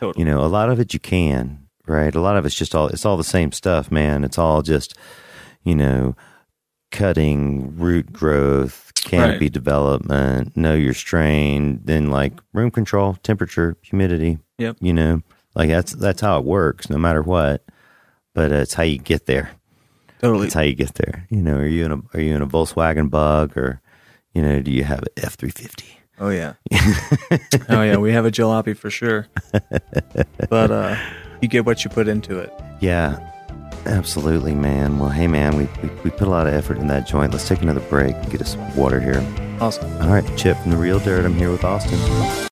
[0.00, 0.24] Totally.
[0.24, 2.14] You know, a lot of it you can, right?
[2.14, 4.24] A lot of it's just all it's all the same stuff, man.
[4.24, 4.94] It's all just,
[5.62, 6.16] you know,
[6.92, 9.52] cutting, root growth, canopy Right.
[9.52, 14.38] development, know your strain, then like room control, temperature, humidity.
[14.58, 14.76] Yep.
[14.80, 15.22] You know,
[15.56, 17.64] like that's that's how it works, no matter what.
[18.34, 19.50] But uh, it's how you get there.
[20.20, 20.44] totally.
[20.46, 21.26] That's how you get there.
[21.30, 23.80] You know, are you in a are you in a Volkswagen Bug or,
[24.34, 25.98] you know, do you have an F three fifty?
[26.20, 26.54] Oh yeah.
[27.68, 29.26] oh yeah, we have a jalopy for sure.
[30.48, 30.96] But uh
[31.40, 32.52] you get what you put into it.
[32.80, 33.31] Yeah,
[33.86, 34.98] absolutely, man.
[34.98, 37.32] Well, hey, man, we, we we put a lot of effort in that joint.
[37.32, 39.24] Let's take another break and get us water here.
[39.60, 39.90] Awesome.
[40.02, 41.24] All right, Chip from the Real Dirt.
[41.24, 42.51] I'm here with Austin.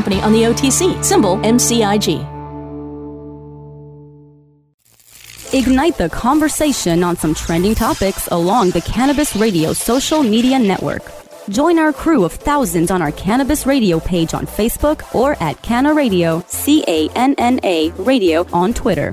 [0.00, 2.24] company on the OTC, symbol MCIG.
[5.52, 11.02] Ignite the conversation on some trending topics along the Cannabis Radio social media network.
[11.50, 15.92] Join our crew of thousands on our Cannabis Radio page on Facebook or at Canna
[15.92, 19.12] Radio, C A N N A Radio on Twitter.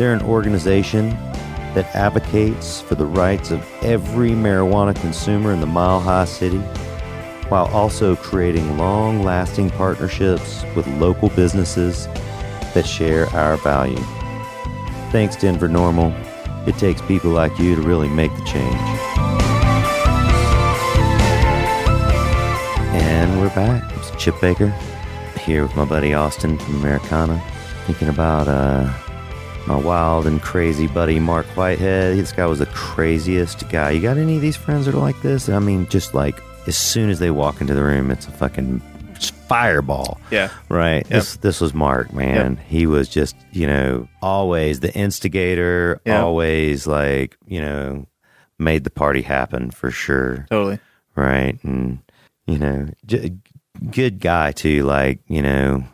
[0.00, 1.10] They're an organization
[1.74, 6.56] that advocates for the rights of every marijuana consumer in the Mile High City
[7.50, 12.06] while also creating long lasting partnerships with local businesses
[12.72, 14.02] that share our value.
[15.12, 16.66] Thanks, Denver NORML.
[16.66, 18.74] It takes people like you to really make the change.
[22.96, 23.84] And we're back.
[23.98, 24.70] It's Chip Baker
[25.44, 27.38] here with my buddy Austin from Americanna,
[27.84, 28.90] thinking about uh,
[29.66, 32.16] my wild and crazy buddy Mark Whitehead.
[32.18, 33.90] This guy was the craziest guy.
[33.90, 35.48] You got any of these friends that are like this?
[35.48, 38.80] I mean, just like as soon as they walk into the room, it's a fucking
[39.48, 40.20] fireball.
[40.30, 40.50] Yeah.
[40.68, 41.06] Right.
[41.06, 42.56] This this was Mark, man.
[42.56, 46.22] He was just, you know, always the instigator, Yeah.
[46.22, 48.06] always like, you know,
[48.58, 50.78] made the party happen for sure Totally.
[51.16, 51.58] right?
[51.64, 51.98] And
[52.46, 53.36] you know, j-
[53.90, 55.84] good guy to Like you know,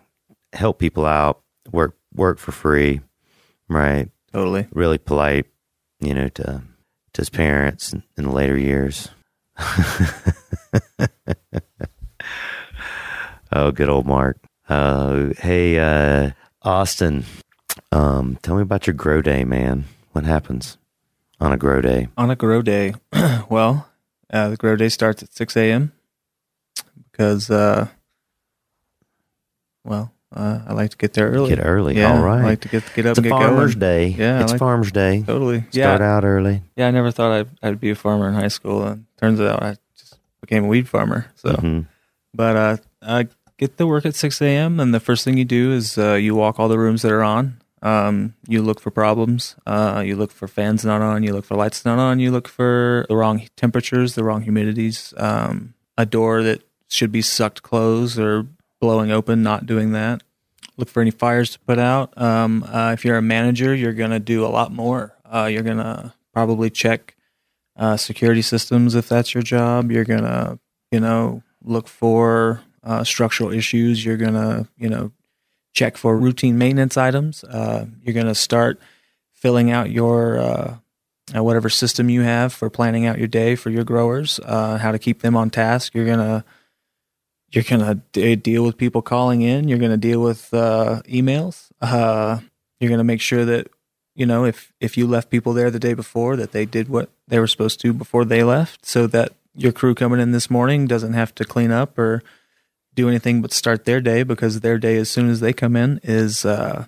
[0.52, 1.40] help people out,
[1.72, 3.00] work work for free,
[3.68, 4.10] right?
[4.32, 4.66] Totally.
[4.72, 5.46] Really polite,
[6.00, 6.62] you know, to
[7.12, 9.08] to his parents in, in the later years.
[13.52, 14.38] oh, good old Mark.
[14.68, 17.24] Uh, hey, uh, Austin,
[17.92, 19.84] um, tell me about your grow day, man.
[20.12, 20.76] What happens
[21.40, 22.08] on a grow day?
[22.16, 22.94] On a grow day,
[23.48, 23.88] well,
[24.30, 25.92] uh, the grow day starts at 6 a.m.
[27.10, 27.88] because, uh,
[29.84, 31.50] well, uh, I like to get there early.
[31.50, 31.96] Get early.
[31.96, 32.40] Yeah, All right.
[32.40, 33.80] I like to get get up It's and get farmer's going.
[33.80, 34.06] day.
[34.18, 35.22] Yeah, it's like- farmer's day.
[35.26, 35.60] Totally.
[35.70, 36.16] Start yeah.
[36.16, 36.62] out early.
[36.76, 39.62] Yeah, I never thought I'd, I'd be a farmer in high school, and turns out
[39.62, 41.26] I just became a weed farmer.
[41.36, 41.86] So, Mhm.
[42.34, 44.80] but uh, I get to work at 6 a.m.
[44.80, 47.22] and the first thing you do is uh, you walk all the rooms that are
[47.22, 47.58] on.
[47.82, 49.54] Um, you look for problems.
[49.66, 51.22] Uh, you look for fans not on.
[51.22, 52.18] You look for lights not on.
[52.18, 55.14] You look for the wrong temperatures, the wrong humidities.
[55.22, 58.46] Um, a door that should be sucked closed or
[58.86, 60.22] blowing open, not doing that.
[60.76, 62.16] Look for any fires to put out.
[62.16, 65.12] Um, uh, if you're a manager, you're going to do a lot more.
[65.24, 67.16] Uh, you're going to probably check
[67.76, 69.90] uh, security systems if that's your job.
[69.90, 70.60] You're going to,
[70.92, 74.04] you know, look for uh, structural issues.
[74.04, 75.10] You're going to, you know,
[75.72, 77.42] check for routine maintenance items.
[77.42, 78.78] Uh, you're going to start
[79.32, 80.76] filling out your uh,
[81.34, 85.22] whatever system you have for planning out your day for your growers, how to keep
[85.22, 85.92] them on task.
[85.92, 86.44] You're going to
[87.50, 89.68] you're gonna d- deal with people calling in.
[89.68, 91.70] You're gonna deal with uh, emails.
[91.80, 92.40] Uh,
[92.80, 93.68] you're gonna make sure that
[94.14, 97.10] you know if if you left people there the day before that they did what
[97.28, 100.86] they were supposed to before they left, so that your crew coming in this morning
[100.86, 102.22] doesn't have to clean up or
[102.94, 106.00] do anything but start their day because their day as soon as they come in
[106.02, 106.84] is uh,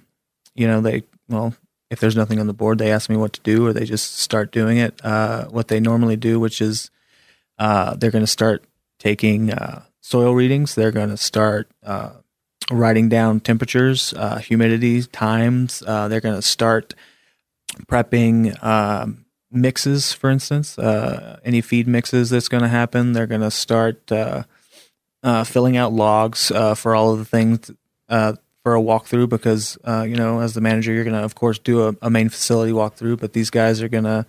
[0.54, 1.54] you know they well
[1.90, 4.16] if there's nothing on the board they ask me what to do or they just
[4.16, 6.90] start doing it uh, what they normally do which is
[7.58, 8.64] uh, they're going to start
[8.98, 12.12] taking uh, soil readings they're going to start uh,
[12.70, 16.94] writing down temperatures uh, humidity times uh, they're going to start
[17.86, 23.12] prepping um, mixes for instance uh, any feed mixes that's going to happen.
[23.12, 24.44] They're going to start uh,
[25.22, 27.70] uh, filling out logs uh, for all of the things
[28.08, 31.88] for a walkthrough because you know as the manager you're going to of course do
[31.88, 34.26] a, a main facility walkthrough but these guys are going to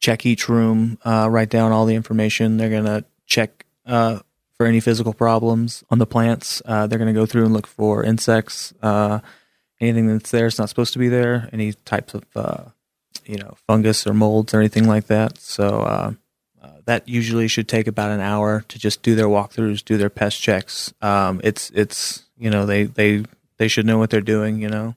[0.00, 2.56] check each room write down all the information.
[2.56, 3.64] They're going to check
[4.56, 7.66] for any physical problems on the plants uh, they're going to go through and look
[7.66, 9.20] for insects uh,
[9.80, 12.64] anything that's there it's not supposed to be there any types of uh,
[13.24, 16.12] you know fungus or molds or anything like that so uh,
[16.66, 20.10] uh, that usually should take about an hour to just do their walkthroughs, do their
[20.10, 20.92] pest checks.
[21.00, 23.24] Um, it's it's you know they they
[23.58, 24.60] they should know what they're doing.
[24.60, 24.96] You know,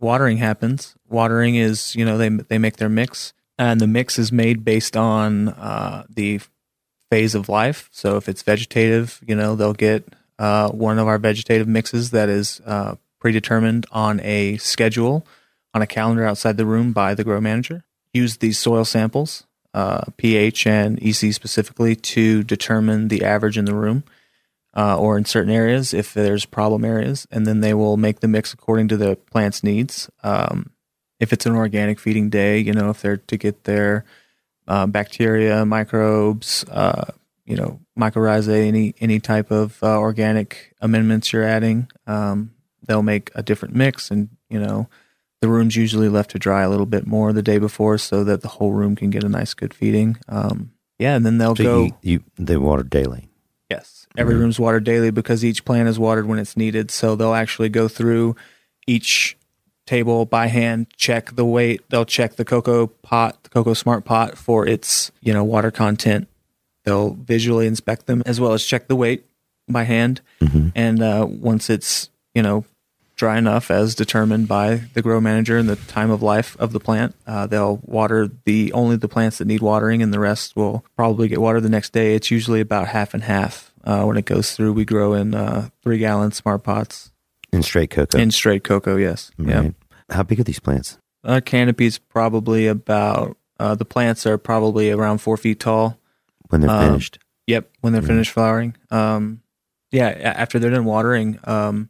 [0.00, 0.94] watering happens.
[1.08, 4.96] Watering is you know they they make their mix, and the mix is made based
[4.96, 6.40] on uh, the
[7.10, 7.88] phase of life.
[7.92, 10.04] So if it's vegetative, you know they'll get
[10.38, 15.26] uh, one of our vegetative mixes that is uh, predetermined on a schedule
[15.72, 17.84] on a calendar outside the room by the grow manager.
[18.12, 23.74] Use these soil samples uh, pH and EC specifically to determine the average in the
[23.74, 24.04] room.
[24.76, 28.28] uh, or in certain areas if there's problem areas, and then they will make the
[28.28, 30.10] mix according to the plant's needs.
[30.22, 30.70] Um,
[31.20, 34.04] if it's an organic feeding day, you know, if they're to get their
[34.68, 37.06] uh, bacteria, microbes, uh,
[37.44, 42.52] you know, mycorrhizae, any any type of uh, organic amendments you're adding, um,
[42.86, 44.88] they'll make a different mix, and you know,
[45.40, 48.40] the room's usually left to dry a little bit more the day before, so that
[48.42, 50.16] the whole room can get a nice good feeding.
[50.28, 51.82] Um, yeah, and then they'll So go.
[51.84, 53.28] you, you they water daily.
[53.70, 54.06] Yes.
[54.16, 56.92] Every room's watered daily because each plant is watered when it's needed.
[56.92, 58.36] So they'll actually go through
[58.86, 59.36] each
[59.86, 61.82] table by hand, check the weight.
[61.90, 66.28] They'll check the coco pot, the coco smart pot for its, you know, water content.
[66.84, 69.24] They'll visually inspect them as well as check the weight
[69.68, 70.20] by hand.
[70.74, 72.64] And uh, once it's, you know,
[73.16, 76.80] dry enough as determined by the grow manager and the time of life of the
[76.80, 80.84] plant, uh, they'll water the only the plants that need watering, and the rest will
[80.96, 82.14] probably get watered the next day.
[82.14, 84.72] It's usually about half and half uh, when it goes through.
[84.72, 87.12] We grow in uh, three gallon smart pots
[87.54, 88.18] In straight coco.
[88.18, 88.96] in straight coco.
[88.96, 89.70] Yes, yeah.
[90.10, 90.98] How big are these plants?
[91.24, 95.98] Our canopy's probably about uh, the plants are probably around four feet tall.
[96.48, 97.18] When they're Um, finished.
[97.46, 98.76] Yep, when they're finished flowering.
[98.90, 99.40] Um,
[99.92, 101.88] yeah, after they're done watering, um,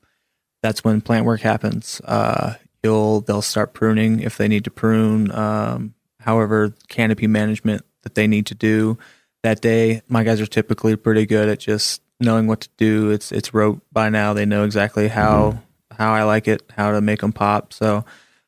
[0.63, 2.01] that's when plant work happens.
[2.05, 5.31] Uh, you'll they'll start pruning if they need to prune.
[5.33, 8.99] Um, however, canopy management that they need to do
[9.43, 10.03] that day.
[10.09, 13.11] My guys are typically pretty good at just knowing what to do.
[13.11, 14.33] It's it's rote by now.
[14.33, 15.61] They know exactly how
[15.97, 17.73] how I like it, how to make them pop.
[17.73, 18.05] So.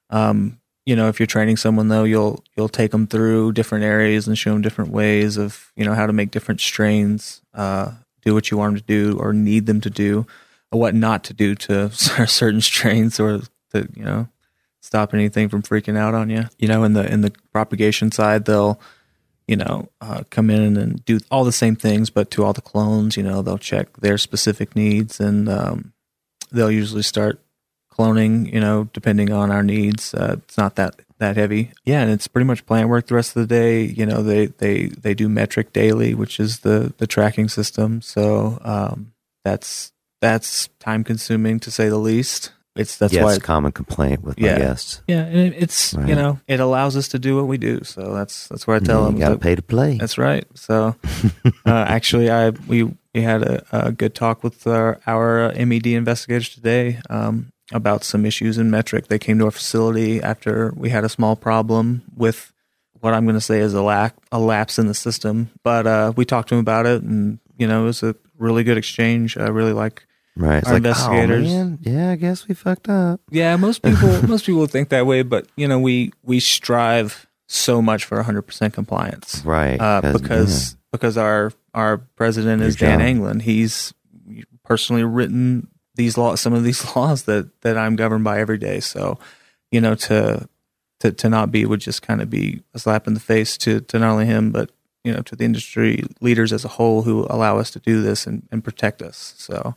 [0.09, 4.29] Um, you know, if you're training someone though, you'll you'll take them through different areas
[4.29, 7.91] and show them different ways of you know how to make different strains, uh,
[8.23, 10.27] do what you want them to do or need them to do,
[10.71, 13.41] or what not to do to certain strains or
[13.73, 14.29] to you know
[14.81, 16.45] stop anything from freaking out on you.
[16.59, 18.81] You know, in the in the propagation side, they'll
[19.47, 22.61] you know uh, come in and do all the same things, but to all the
[22.61, 25.93] clones, you know, they'll check their specific needs and um,
[26.51, 27.41] they'll usually start
[27.93, 30.13] cloning, you know, depending on our needs.
[30.15, 31.73] Uh, it's not that that heavy.
[31.85, 33.83] Yeah, and it's pretty much plant work the rest of the day.
[33.83, 38.03] You know, they they they do METRC daily, which is the the tracking system.
[38.03, 39.13] So um,
[39.45, 42.53] that's that's time consuming to say the least.
[42.77, 44.53] It's that's yeah, why it's a common complaint with Yeah.
[44.53, 45.03] my guests.
[45.07, 46.09] yeah, and it, it's Right.
[46.09, 47.83] you know it allows us to do what we do.
[47.85, 49.97] So that's that's where I tell you them You got to pay to play.
[49.99, 50.45] that's right.
[50.55, 50.95] So,
[51.67, 52.85] uh, actually, I we
[53.15, 58.05] we had a, a good talk with our, our uh, MED investigators today um, about
[58.05, 59.07] some issues in METRC.
[59.07, 62.53] They came to our facility after we had a small problem with
[63.01, 65.49] what I'm going to say is a lack a lapse in the system.
[65.65, 68.65] But uh, we talked to them about it, and you know, it was a really
[68.65, 69.37] good exchange.
[69.39, 70.06] I really like.
[70.37, 70.59] Right.
[70.59, 73.21] It's our like, investigators- Oh, man, yeah, I guess we fucked up.
[73.31, 77.81] Yeah, most people most people think that way, but you know, we we strive so
[77.81, 79.81] much for 100% compliance Right.
[79.81, 83.07] uh, 'cause, because because our our president is Your Dan job.
[83.07, 83.41] Anglin.
[83.41, 83.93] He's
[84.65, 88.81] personally written these laws, some of these laws that that I'm governed by every day.
[88.81, 89.19] So,
[89.71, 90.49] you know, to
[91.01, 93.81] to to not be would just kind of be a slap in the face to
[93.83, 94.71] to not only him but
[95.05, 98.27] you know to the industry leaders as a whole who allow us to do this
[98.27, 99.35] and, and protect us.
[99.39, 99.77] So,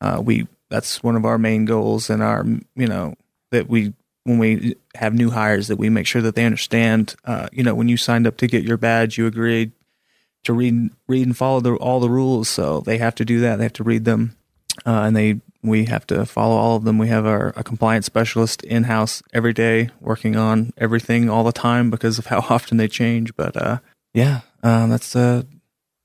[0.00, 3.14] uh, we that's one of our main goals and our you know
[3.50, 3.92] that we
[4.24, 7.74] when we have new hires that we make sure that they understand uh, you know
[7.74, 9.72] when you signed up to get your badge you agreed
[10.44, 12.48] to read read and follow the, all the rules.
[12.48, 13.56] So they have to do that.
[13.56, 14.36] They have to read them.
[14.86, 16.98] Uh, and they we have to follow all of them.
[16.98, 21.52] We have our a compliance specialist in house every day working on everything all the
[21.52, 23.34] time because of how often they change.
[23.36, 23.78] But uh,
[24.12, 25.42] yeah um, that's uh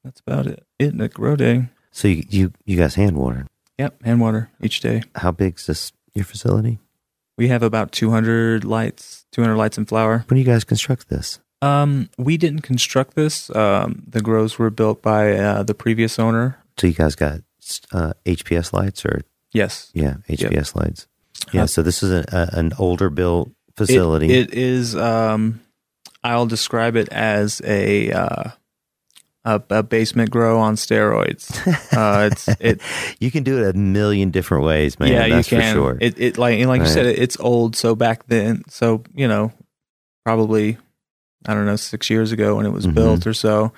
[0.03, 0.63] that's about it.
[0.79, 3.45] It a So you, you you guys hand water.
[3.79, 6.77] Yep hand water each day How big's this your facility?
[7.37, 10.25] We have about 200 lights, 200 lights in flower.
[10.27, 11.39] When do you guys construct this?
[11.61, 13.49] Um, we didn't construct this.
[13.55, 16.57] Um, the grows were built by uh, the previous owner.
[16.77, 17.39] So you guys got
[17.93, 19.21] uh, HPS lights or
[19.53, 21.07] Yes, yeah HPS lights?
[21.53, 21.63] Yeah.
[21.63, 24.31] Uh, so this is a, a, an older built It- facility.
[24.33, 24.95] it is.
[24.95, 25.61] Um,
[26.23, 28.49] I'll describe it as a uh,
[29.45, 31.49] a, a basement grow on steroids.
[31.95, 32.81] Uh, it's it.
[33.19, 35.11] you can do it a million different ways, man.
[35.11, 35.73] yeah, that's you can.
[35.75, 35.97] for sure.
[36.01, 37.75] It, it like and like you said, it, it's old.
[37.75, 39.51] So back then, so you know,
[40.25, 40.77] probably
[41.45, 42.93] I don't know six years ago when it was Mhm.
[42.95, 43.71] built or so.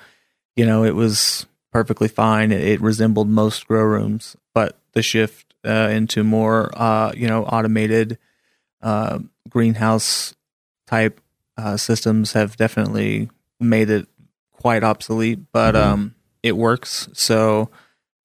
[0.56, 2.52] You know, it was perfectly fine.
[2.52, 7.44] It, it resembled most grow rooms, but the shift uh, into more uh, you know
[7.44, 8.18] automated
[8.82, 10.34] uh, greenhouse
[10.88, 11.20] type
[11.56, 14.08] uh, systems have definitely made it
[14.62, 15.40] quite obsolete.
[15.52, 15.78] But Mhm.
[15.78, 17.08] um, it works.
[17.12, 17.70] So,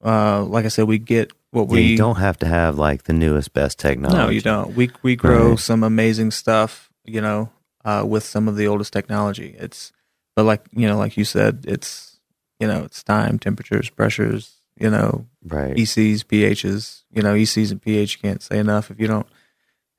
[0.03, 3.03] uh, like I said, we get what yeah, we you don't have to have like
[3.03, 4.19] the newest, best technology.
[4.23, 4.73] no, you don't.
[4.75, 5.59] We we grow Right.
[5.59, 7.49] some amazing stuff, you know,
[7.85, 9.55] uh, with some of the oldest technology.
[9.57, 9.91] It's
[10.35, 12.19] but like you know, like you said, it's
[12.59, 15.75] you know, it's time, temperatures, pressures, You know, Right.
[15.75, 17.03] ECs, pHs.
[17.11, 18.91] You know, ECs and pH can't say enough.
[18.91, 19.27] If you don't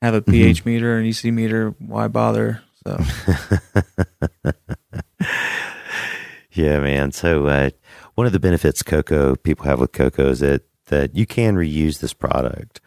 [0.03, 0.30] have a Mm-hmm.
[0.32, 2.62] pH meter and EC meter, why bother?
[2.86, 2.99] So
[6.59, 7.12] Yeah, man.
[7.12, 7.70] So uh,
[8.16, 12.00] one of the benefits coco people have with coco is that that you can reuse
[12.00, 12.80] this product,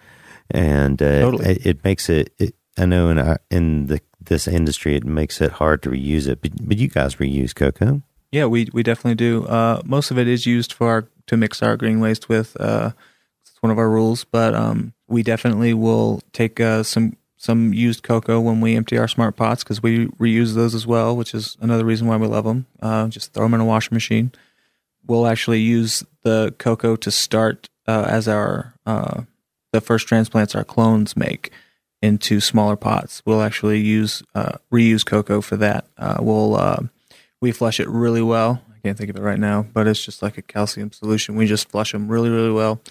[0.50, 1.52] and uh, Totally.
[1.52, 2.54] it, it makes it, it.
[2.78, 6.42] I know in our, in the this industry, it makes it hard to reuse it.
[6.42, 8.02] But but you guys reuse coco.
[8.34, 9.46] yeah, we we definitely do.
[9.46, 12.60] Uh, most of it is used for our, to mix our green waste with.
[12.60, 12.92] Uh,
[13.42, 18.04] it's one of our rules, but um, we definitely will take uh, some some used
[18.04, 21.58] coco when we empty our smart pots because we reuse those as well, which is
[21.60, 22.68] another reason why we love them.
[22.80, 24.32] Uh, just throw them in a washing machine.
[25.08, 29.24] We'll actually use the coco to start uh, as our uh,
[29.72, 31.50] the first transplants our clones make
[32.00, 33.24] into smaller pots.
[33.26, 35.88] We'll actually use uh, reuse cocoa for that.
[35.98, 36.84] Uh, we'll uh,
[37.42, 38.62] we flush it really well.
[38.72, 41.36] I can't think of it right now, but it's just like a calcium solution.
[41.36, 42.82] We just flush them really, really well.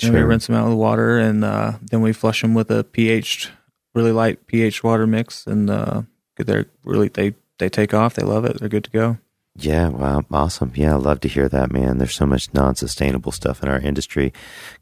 [0.00, 2.82] Then we rinse them out with water, and uh, then we flush them with a
[2.82, 3.50] pH,
[3.94, 6.02] really light pH water mix, and uh,
[6.36, 8.14] they're really they they take off.
[8.14, 8.58] They love it.
[8.60, 9.18] They're good to go.
[9.54, 10.72] Yeah, wow, awesome.
[10.74, 11.98] Yeah, I love to hear that, man.
[11.98, 14.32] There's so much non-sustainable stuff in our industry.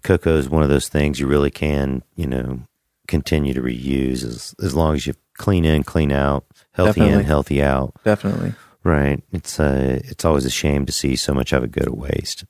[0.04, 2.60] Coco is one of those things you really can, you know,
[3.08, 7.60] continue to reuse as as long as you clean in, clean out, healthy in, healthy
[7.62, 7.94] out.
[8.04, 8.54] Definitely.
[8.84, 9.22] Right.
[9.32, 12.44] It's uh it's always a shame to see so much of it go to waste.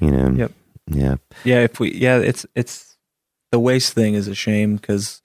[0.00, 0.30] You know.
[0.30, 0.52] Yep.
[0.88, 1.16] Yeah.
[1.44, 2.96] Yeah, if we yeah, it's it's
[3.52, 5.21] the waste thing is a shame because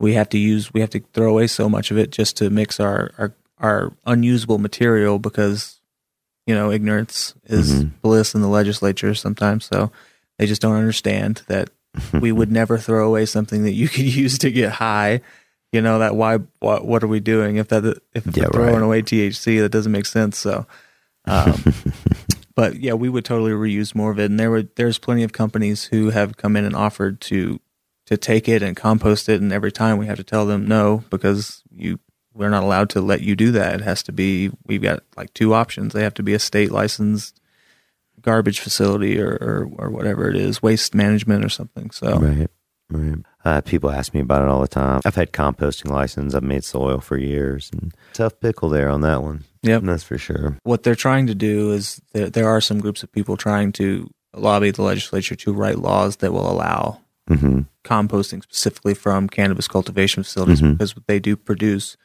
[0.00, 2.50] we have to use we have to throw away so much of it just to
[2.50, 5.80] mix our our, our unusable material because
[6.46, 7.90] you know ignorance is Mhm.
[8.02, 9.66] bliss in the legislature sometimes.
[9.66, 9.92] So
[10.38, 11.70] they just don't understand that
[12.20, 15.20] we would never throw away something that you could use to get high.
[15.72, 17.84] You know that why what what are we doing if that
[18.14, 18.82] if Yeah, we're throwing right.
[18.82, 20.36] away THC that doesn't make sense.
[20.38, 20.66] So.
[21.26, 21.62] Um,
[22.56, 24.30] but yeah, we would totally reuse more of it.
[24.30, 27.60] And there were there's plenty of companies who have come in and offered to
[28.10, 31.04] to take it and compost it, and every time we have to tell them no
[31.10, 31.98] because you
[32.34, 33.74] we're not allowed to let you do that.
[33.74, 35.92] It has to be we've got like two options.
[35.92, 37.40] They have to be a state licensed
[38.20, 41.90] garbage facility or or, or whatever it is, waste management or something.
[41.90, 42.50] So Right.
[42.92, 43.18] Right.
[43.44, 45.00] Uh, people ask me about it all the time.
[45.04, 46.34] I've had composting license.
[46.34, 49.44] I've made soil for years, and tough pickle there on that one.
[49.62, 49.82] Yep.
[49.82, 50.56] that's for sure.
[50.64, 54.10] what they're trying to do is there, there are some groups of people trying to
[54.34, 57.00] lobby the legislature to write laws that will allow
[57.36, 60.72] hmm composting specifically from cannabis cultivation facilities Mhm.
[60.76, 61.96] because they do produce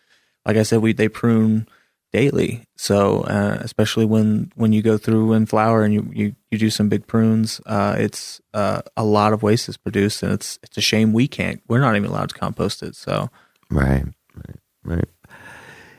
[0.45, 1.67] like i said we they prune
[2.13, 6.57] daily so uh, especially when when you go through in flower and you you, you
[6.57, 10.57] do some big prunes uh, it's uh, a lot of waste is produced and it's
[10.63, 13.30] it's a shame we can't we're not even allowed to compost it so
[13.69, 14.05] Right.
[14.36, 14.59] Right.
[14.86, 15.09] Right.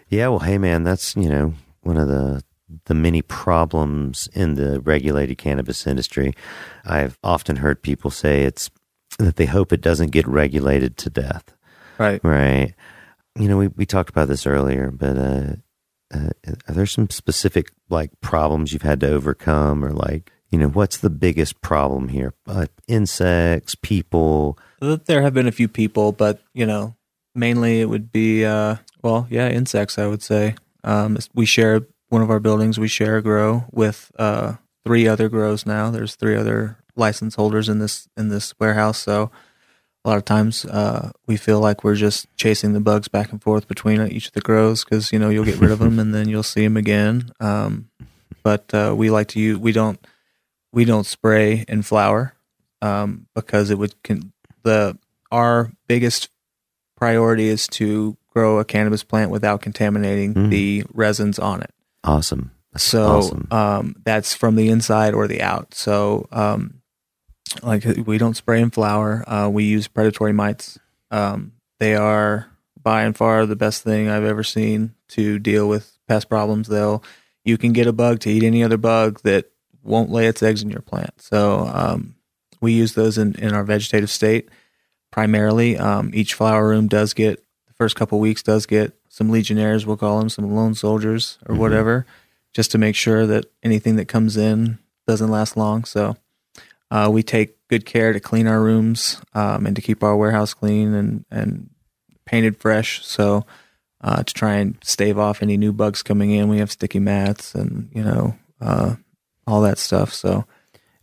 [0.09, 0.29] Yeah.
[0.29, 1.53] Well, hey, man, that's you know
[1.83, 2.43] one of the
[2.87, 6.33] the many problems in the regulated cannabis industry.
[6.85, 8.71] I've often heard people say it's
[9.19, 11.55] that they hope it doesn't get regulated to death.
[11.99, 12.75] right Right.
[13.39, 15.57] You know, we, we talked about this earlier, but uh,
[16.15, 16.31] uh,
[16.69, 20.97] are there some specific like problems you've had to overcome, or like you know, what's
[20.99, 22.33] the biggest problem here?
[22.47, 24.59] Uh, insects, people.
[24.81, 26.95] there have been a few people but you know
[27.35, 30.55] mainly it would be uh well yeah insects i would say
[30.85, 34.55] um we share one of our buildings we share a grow with uh
[34.85, 39.31] three other grows now there's three other license holders in this in this warehouse so
[40.05, 43.43] a lot of times uh we feel like we're just chasing the bugs back and
[43.43, 46.15] forth between each of the grows because you know you'll get rid of them and
[46.15, 47.89] then you'll see them again um
[48.43, 49.99] but uh we like to use we don't
[50.73, 52.35] we don't spray in flower
[52.83, 54.33] um because it would con-
[54.63, 54.97] the
[55.33, 56.31] our biggest
[56.97, 60.51] priority is to grow a cannabis plant without contaminating Mm.
[60.51, 61.71] the resins on it.
[62.05, 62.51] Awesome.
[62.73, 63.49] That's So awesome.
[63.51, 65.75] um, that's from the inside or the out.
[65.75, 66.83] So um,
[67.63, 69.25] like we don't spray in flower.
[69.27, 70.79] Uh, we use predatory mites.
[71.11, 72.47] Um, they are
[72.83, 76.69] by and far the best thing I've ever seen to deal with pest problems.
[76.69, 77.03] They'll
[77.45, 79.51] you can get a bug to eat any other bug that
[79.83, 81.23] won't lay its eggs in your plant.
[81.23, 82.17] So um,
[82.61, 84.49] we use those in, in our vegetative state
[85.13, 85.79] primarily.
[85.79, 89.97] Um, each flower room does get the first couple weeks does get some legionnaires, we'll
[89.97, 92.05] call them some lone soldiers or whatever,
[92.53, 95.85] just to make sure that anything that comes in doesn't last long.
[95.85, 96.17] So
[96.91, 100.55] uh, we take good care to clean our rooms um, and to keep our warehouse
[100.55, 101.71] clean and and
[102.25, 103.05] painted fresh.
[103.05, 103.45] So
[104.01, 107.55] uh, to try and stave off any new bugs coming in, we have sticky mats
[107.55, 108.97] and you know uh,
[109.47, 110.13] all that stuff.
[110.13, 110.45] So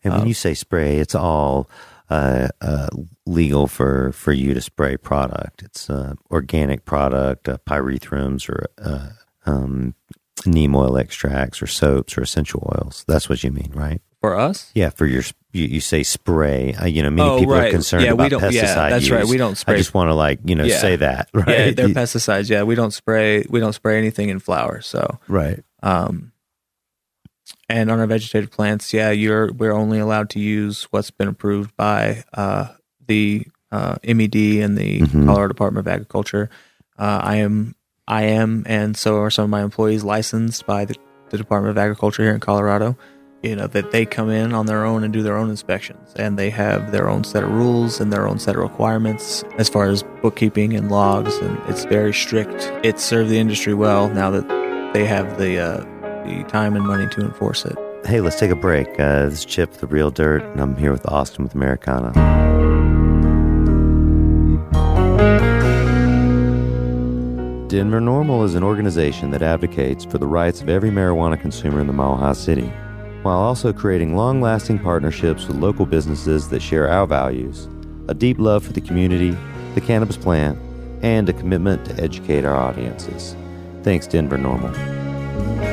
[0.03, 1.69] And when Um, you say spray, it's all
[2.09, 2.89] uh, uh,
[3.25, 5.63] legal for, for you to spray product.
[5.63, 9.09] It's uh, organic product, uh, pyrethrums or uh,
[9.45, 9.95] um,
[10.45, 13.05] neem oil extracts or soaps or essential oils.
[13.07, 14.01] That's what you mean, right?
[14.23, 14.71] For us?
[14.73, 15.21] Yeah, for your
[15.51, 16.73] you, you say spray.
[16.75, 17.71] Uh, you know, many Oh, people are right.
[17.73, 19.25] concerned Yeah, we don't- pesticide yeah, that's right.
[19.27, 20.77] We don't spray- I just want to like you know Yeah.
[20.79, 21.45] say that right.
[21.49, 22.49] Yeah, they're You- pesticides.
[22.49, 23.43] Yeah, we don't spray.
[23.49, 24.87] We don't spray anything in flowers.
[24.87, 25.61] So, right.
[25.83, 26.31] um,
[27.67, 31.75] and on our vegetative plants, yeah, you're we're only allowed to use what's been approved
[31.75, 32.67] by uh,
[33.05, 35.25] the uh, MED and the Mhm.
[35.25, 36.49] Colorado Department of Agriculture.
[36.97, 37.75] Uh, I am,
[38.07, 40.95] I am, and so are some of my employees licensed by the,
[41.29, 42.95] the Department of Agriculture here in Colorado.
[43.43, 46.39] You know that they come in on their own and do their own inspections, and
[46.39, 49.89] they have their own set of rules and their own set of requirements as far
[49.89, 52.71] as bookkeeping and logs, and it's very strict.
[52.85, 54.47] It served the industry well now that
[54.93, 55.77] they have the uh,
[56.25, 57.77] the time and money to enforce it.
[58.05, 58.87] Hey, let's take a break.
[58.97, 62.13] Uh, this is Chip, the Real Dirt, and I'm here with Austin with Americanna.
[67.67, 71.87] Denver NORML is an organization that advocates for the rights of every marijuana consumer in
[71.87, 72.71] the Mile High City,
[73.23, 77.67] while also creating long lasting partnerships with local businesses that share our values,
[78.07, 79.35] a deep love for the community,
[79.75, 80.59] the cannabis plant,
[81.01, 83.35] and a commitment to educate our audiences.
[83.81, 85.72] Thanks, Denver NORML.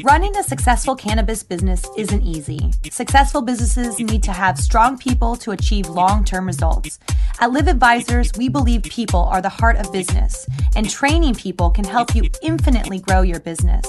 [0.00, 2.72] Running a successful cannabis business isn't easy.
[2.90, 6.98] Successful businesses need to have strong people to achieve long term results.
[7.40, 11.84] At Live Advisors, we believe people are the heart of business, and training people can
[11.84, 13.86] help you infinitely grow your business.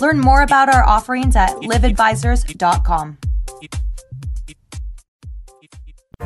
[0.00, 3.18] Learn more about our offerings at liveadvisors.com.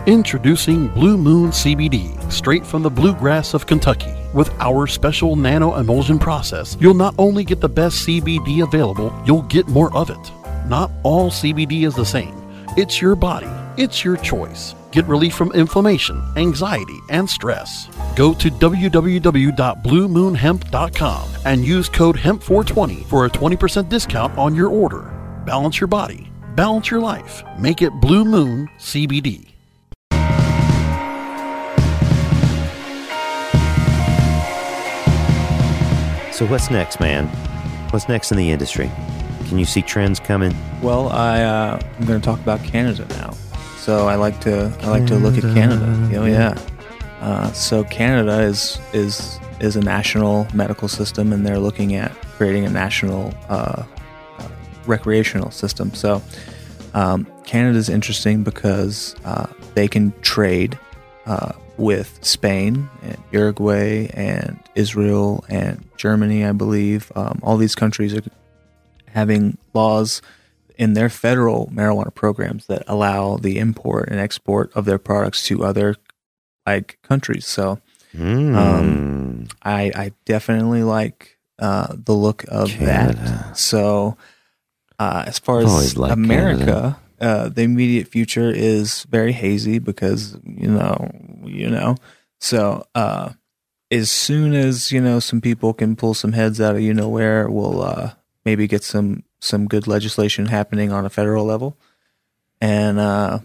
[0.06, 4.14] Introducing Blue Moon CBD, straight from the bluegrass of Kentucky.
[4.32, 9.42] With our special nano emulsion process, you'll not only get the best CBD available, you'll
[9.42, 10.32] get more of it.
[10.66, 12.34] Not all CBD is the same.
[12.78, 14.74] It's your body, it's your choice.
[14.90, 17.88] Get relief from inflammation, anxiety, and stress.
[18.16, 25.02] Go to www.bluemoonhemp.com and use code HEMP420 for a 20% discount on your order.
[25.44, 27.42] Balance your body, balance your life.
[27.58, 29.49] Make it Blue Moon CBD.
[36.40, 37.26] So, what's next, man?
[37.90, 38.90] What's next in the industry?
[39.48, 40.56] Can you see trends coming?
[40.80, 43.32] Well, I uh, I'm going to talk about Canada now.
[43.76, 45.84] So I like to I like to look at Canada.
[46.18, 46.58] Oh yeah.
[47.20, 52.64] Uh, so Canada is is is a national medical system, and they're looking at creating
[52.64, 53.84] a national uh,
[54.38, 54.48] uh,
[54.86, 55.92] recreational system.
[55.92, 56.22] So
[56.94, 60.78] um, Canada is interesting because uh, they can trade
[61.26, 67.10] uh, with Spain and Uruguay and Israel and Germany, I believe.
[67.14, 68.22] Um, all these countries are
[69.08, 70.22] having laws
[70.76, 75.64] in their federal marijuana programs that allow the import and export of their products to
[75.64, 75.96] other
[76.66, 77.46] like countries.
[77.46, 77.80] So
[78.16, 78.56] Mm.
[78.56, 83.20] um, I, I definitely like uh, the look of Canada.
[83.20, 83.56] that.
[83.56, 84.16] So
[84.98, 91.10] uh, as far as America, uh, the immediate future is very hazy because you know
[91.44, 91.96] you know.
[92.38, 93.30] So uh,
[93.90, 97.08] as soon as you know some people can pull some heads out of you know
[97.08, 98.12] where, we'll uh,
[98.44, 101.76] maybe get some some good legislation happening on a federal level,
[102.60, 103.40] and uh,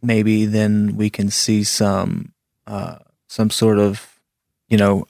[0.00, 2.32] maybe then we can see some
[2.66, 2.96] uh,
[3.26, 4.20] some sort of
[4.68, 5.06] you know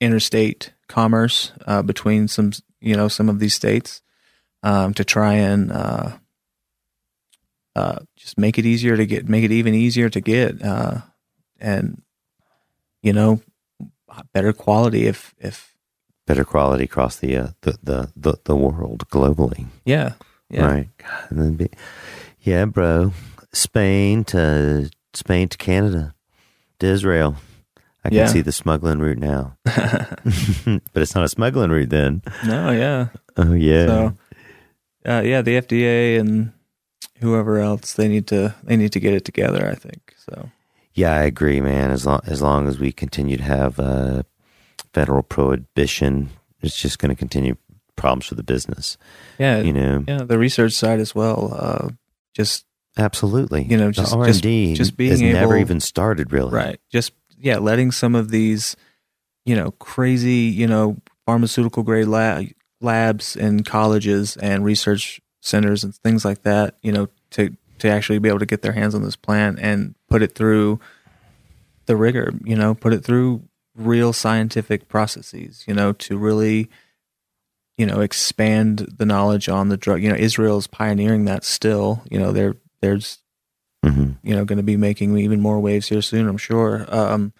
[0.00, 1.52] interstate commerce
[1.84, 4.00] between some you know some of these states
[4.62, 5.70] um, to try and
[7.78, 10.98] uh, just make it easier to get make it even easier to get uh,
[11.60, 12.02] and
[13.06, 13.40] you know
[14.34, 15.56] better quality if if
[16.26, 19.64] Better quality across the, uh, the, the, the, the world globally.
[19.86, 20.12] yeah
[20.50, 20.88] yeah Right.
[21.30, 21.68] And then be,
[22.40, 23.12] yeah, bro.
[23.52, 26.14] Spain to Spain to Canada
[26.80, 27.36] to Israel.
[28.04, 28.26] I can Yeah.
[28.28, 29.56] see the smuggling route now.
[29.64, 32.20] but it's not a smuggling route then.
[32.44, 33.08] no yeah
[33.40, 33.86] Oh yeah.
[33.86, 34.12] So,
[35.06, 36.52] uh, yeah, the FDA and
[37.20, 39.68] whoever else they need to they need to get it together.
[39.68, 40.50] I think so.
[40.94, 41.90] Yeah, I agree, man.
[41.90, 44.22] As long as long as we continue to have uh,
[44.92, 46.30] federal prohibition,
[46.60, 47.56] it's just going to continue
[47.96, 48.96] problems for the business.
[49.38, 51.52] Yeah, you know, yeah, the research side as well.
[51.54, 51.88] Uh,
[52.34, 52.64] just
[52.96, 56.52] absolutely, you know, just R and D just, being has able, never even started really.
[56.52, 56.80] Right.
[56.90, 58.76] Just yeah, letting some of these,
[59.44, 60.96] you know, crazy, you know,
[61.26, 62.46] pharmaceutical grade lab,
[62.80, 68.18] labs and colleges and research centers and things like that, you know, to to actually
[68.18, 70.80] be able to get their hands on this plant and put it through
[71.86, 73.42] the rigor, you know, put it through
[73.76, 76.68] real scientific processes, you know, to really
[77.78, 80.02] you know expand the knowledge on the drug.
[80.02, 82.02] You know, Israel's pioneering that still.
[82.10, 83.18] You know, there there's
[83.84, 84.12] mm-hmm.
[84.22, 86.28] you know going to be making even more waves here soon.
[86.28, 86.84] I'm sure.
[86.88, 87.32] Um,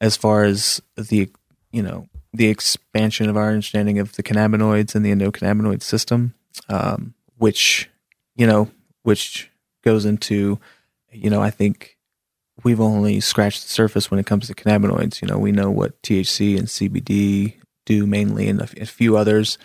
[0.00, 1.30] as far as the
[1.70, 6.34] you know the expansion of our understanding of the cannabinoids and the endocannabinoid system,
[6.68, 7.90] um, which
[8.34, 8.70] you know
[9.02, 9.50] which
[9.84, 10.58] goes into
[11.10, 11.96] you know I think
[12.64, 15.20] we've only scratched the surface when it comes to cannabinoids.
[15.22, 19.58] You know, we know what THC and CBD do mainly, and a, few others,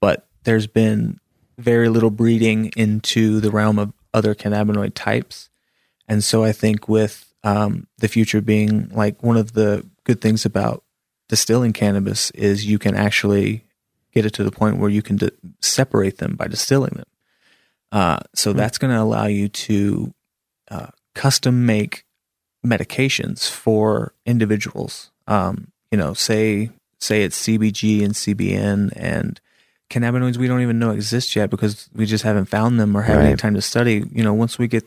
[0.00, 1.18] but there's been
[1.58, 5.48] very little breeding into the realm of other cannabinoid types.
[6.08, 10.44] And so I think with um, the future being like one of the good things
[10.44, 10.84] about
[11.28, 13.64] distilling cannabis is you can actually
[14.12, 17.06] get it to the point where you can d- separate them by distilling them.
[17.92, 18.58] Uh, so mm-hmm.
[18.58, 20.12] that's going to allow you to
[20.70, 22.04] uh, custom make
[22.66, 25.10] medications for individuals.
[25.26, 29.40] Um, you know, say say it's CBG and CBN and
[29.90, 33.24] cannabinoids we don't even know exist yet because we just haven't found them or haven't
[33.24, 33.38] right.
[33.38, 34.04] time to study.
[34.10, 34.84] You know, once we get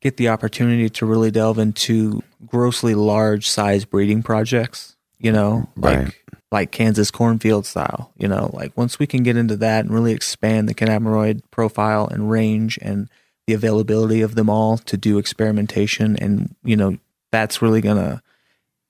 [0.00, 6.06] get the opportunity to really delve into grossly large size breeding projects, you know, right.
[6.06, 9.92] like like Kansas cornfield style, you know, like once we can get into that and
[9.92, 13.08] really expand the cannabinoid profile and range and
[13.46, 16.96] the availability of them all to do experimentation and you know
[17.32, 18.22] that's really going to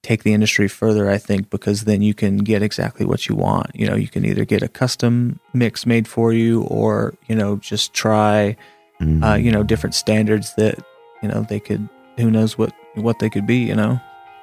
[0.02, 3.70] take the industry further, I think, because then you can get exactly what you want.
[3.74, 7.56] You know, you can either get a custom mix made for you or, you know,
[7.56, 8.56] just try,
[9.00, 9.24] mm.
[9.24, 10.84] uh, you know, different standards that,
[11.22, 11.88] you know, they could,
[12.18, 14.00] who knows what, what they could be, you know?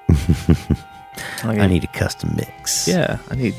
[1.44, 2.88] like, I need a custom mix.
[2.88, 3.56] Yeah, I need,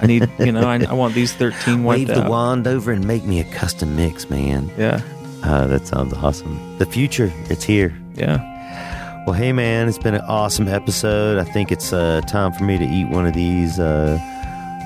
[0.00, 2.30] I need, you know, I, I want these 13 Wave the out.
[2.30, 4.70] wand over and make me a custom mix, man.
[4.76, 5.00] Yeah.
[5.42, 6.78] Uh, that sounds awesome.
[6.78, 7.96] The future, it's here.
[8.14, 9.24] Yeah.
[9.26, 11.38] Well, hey, man, it's been an awesome episode.
[11.38, 14.18] I think it's uh, time for me to eat one of these uh,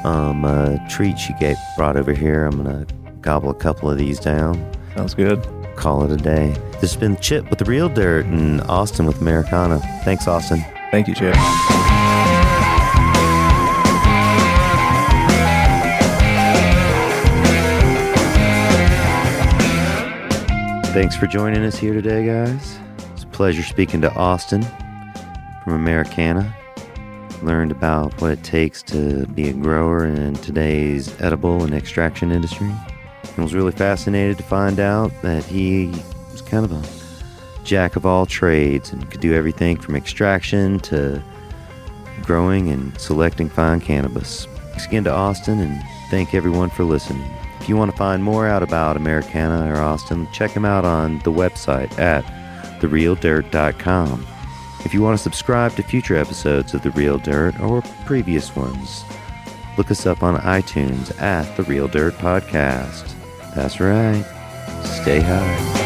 [0.05, 2.45] um, uh, treats you get brought over here.
[2.45, 4.55] I'm going to gobble a couple of these down.
[4.95, 5.47] Sounds good.
[5.77, 6.55] Call it a day.
[6.81, 9.79] This has been Chip with the Real Dirt and Austin with Americanna.
[10.05, 10.65] Thanks, Austin.
[10.91, 11.35] Thank you, Chip.
[20.97, 22.79] Thanks for joining us here today, guys
[23.13, 24.63] It's a pleasure speaking to Austin
[25.63, 26.57] from Americanna.
[27.43, 32.73] Learned about what it takes to be a grower in today's edible and extraction industry.
[33.25, 35.89] And was really fascinated to find out that he
[36.33, 41.23] was kind of a jack of all trades and could do everything from extraction to
[42.23, 44.47] growing and selecting fine cannabis.
[44.71, 45.79] Thanks again to Austin and
[46.11, 47.31] thank everyone for listening.
[47.67, 51.19] If you want to find more out about Americanna or Austin, check him out on
[51.25, 52.25] the website at
[52.81, 54.25] therealdirt.com.
[54.85, 59.05] If you want to subscribe to future episodes of The Real Dirt or previous ones,
[59.77, 63.13] look us up on iTunes at The Real Dirt Podcast.
[63.57, 64.25] That's right.
[64.85, 65.86] Stay high.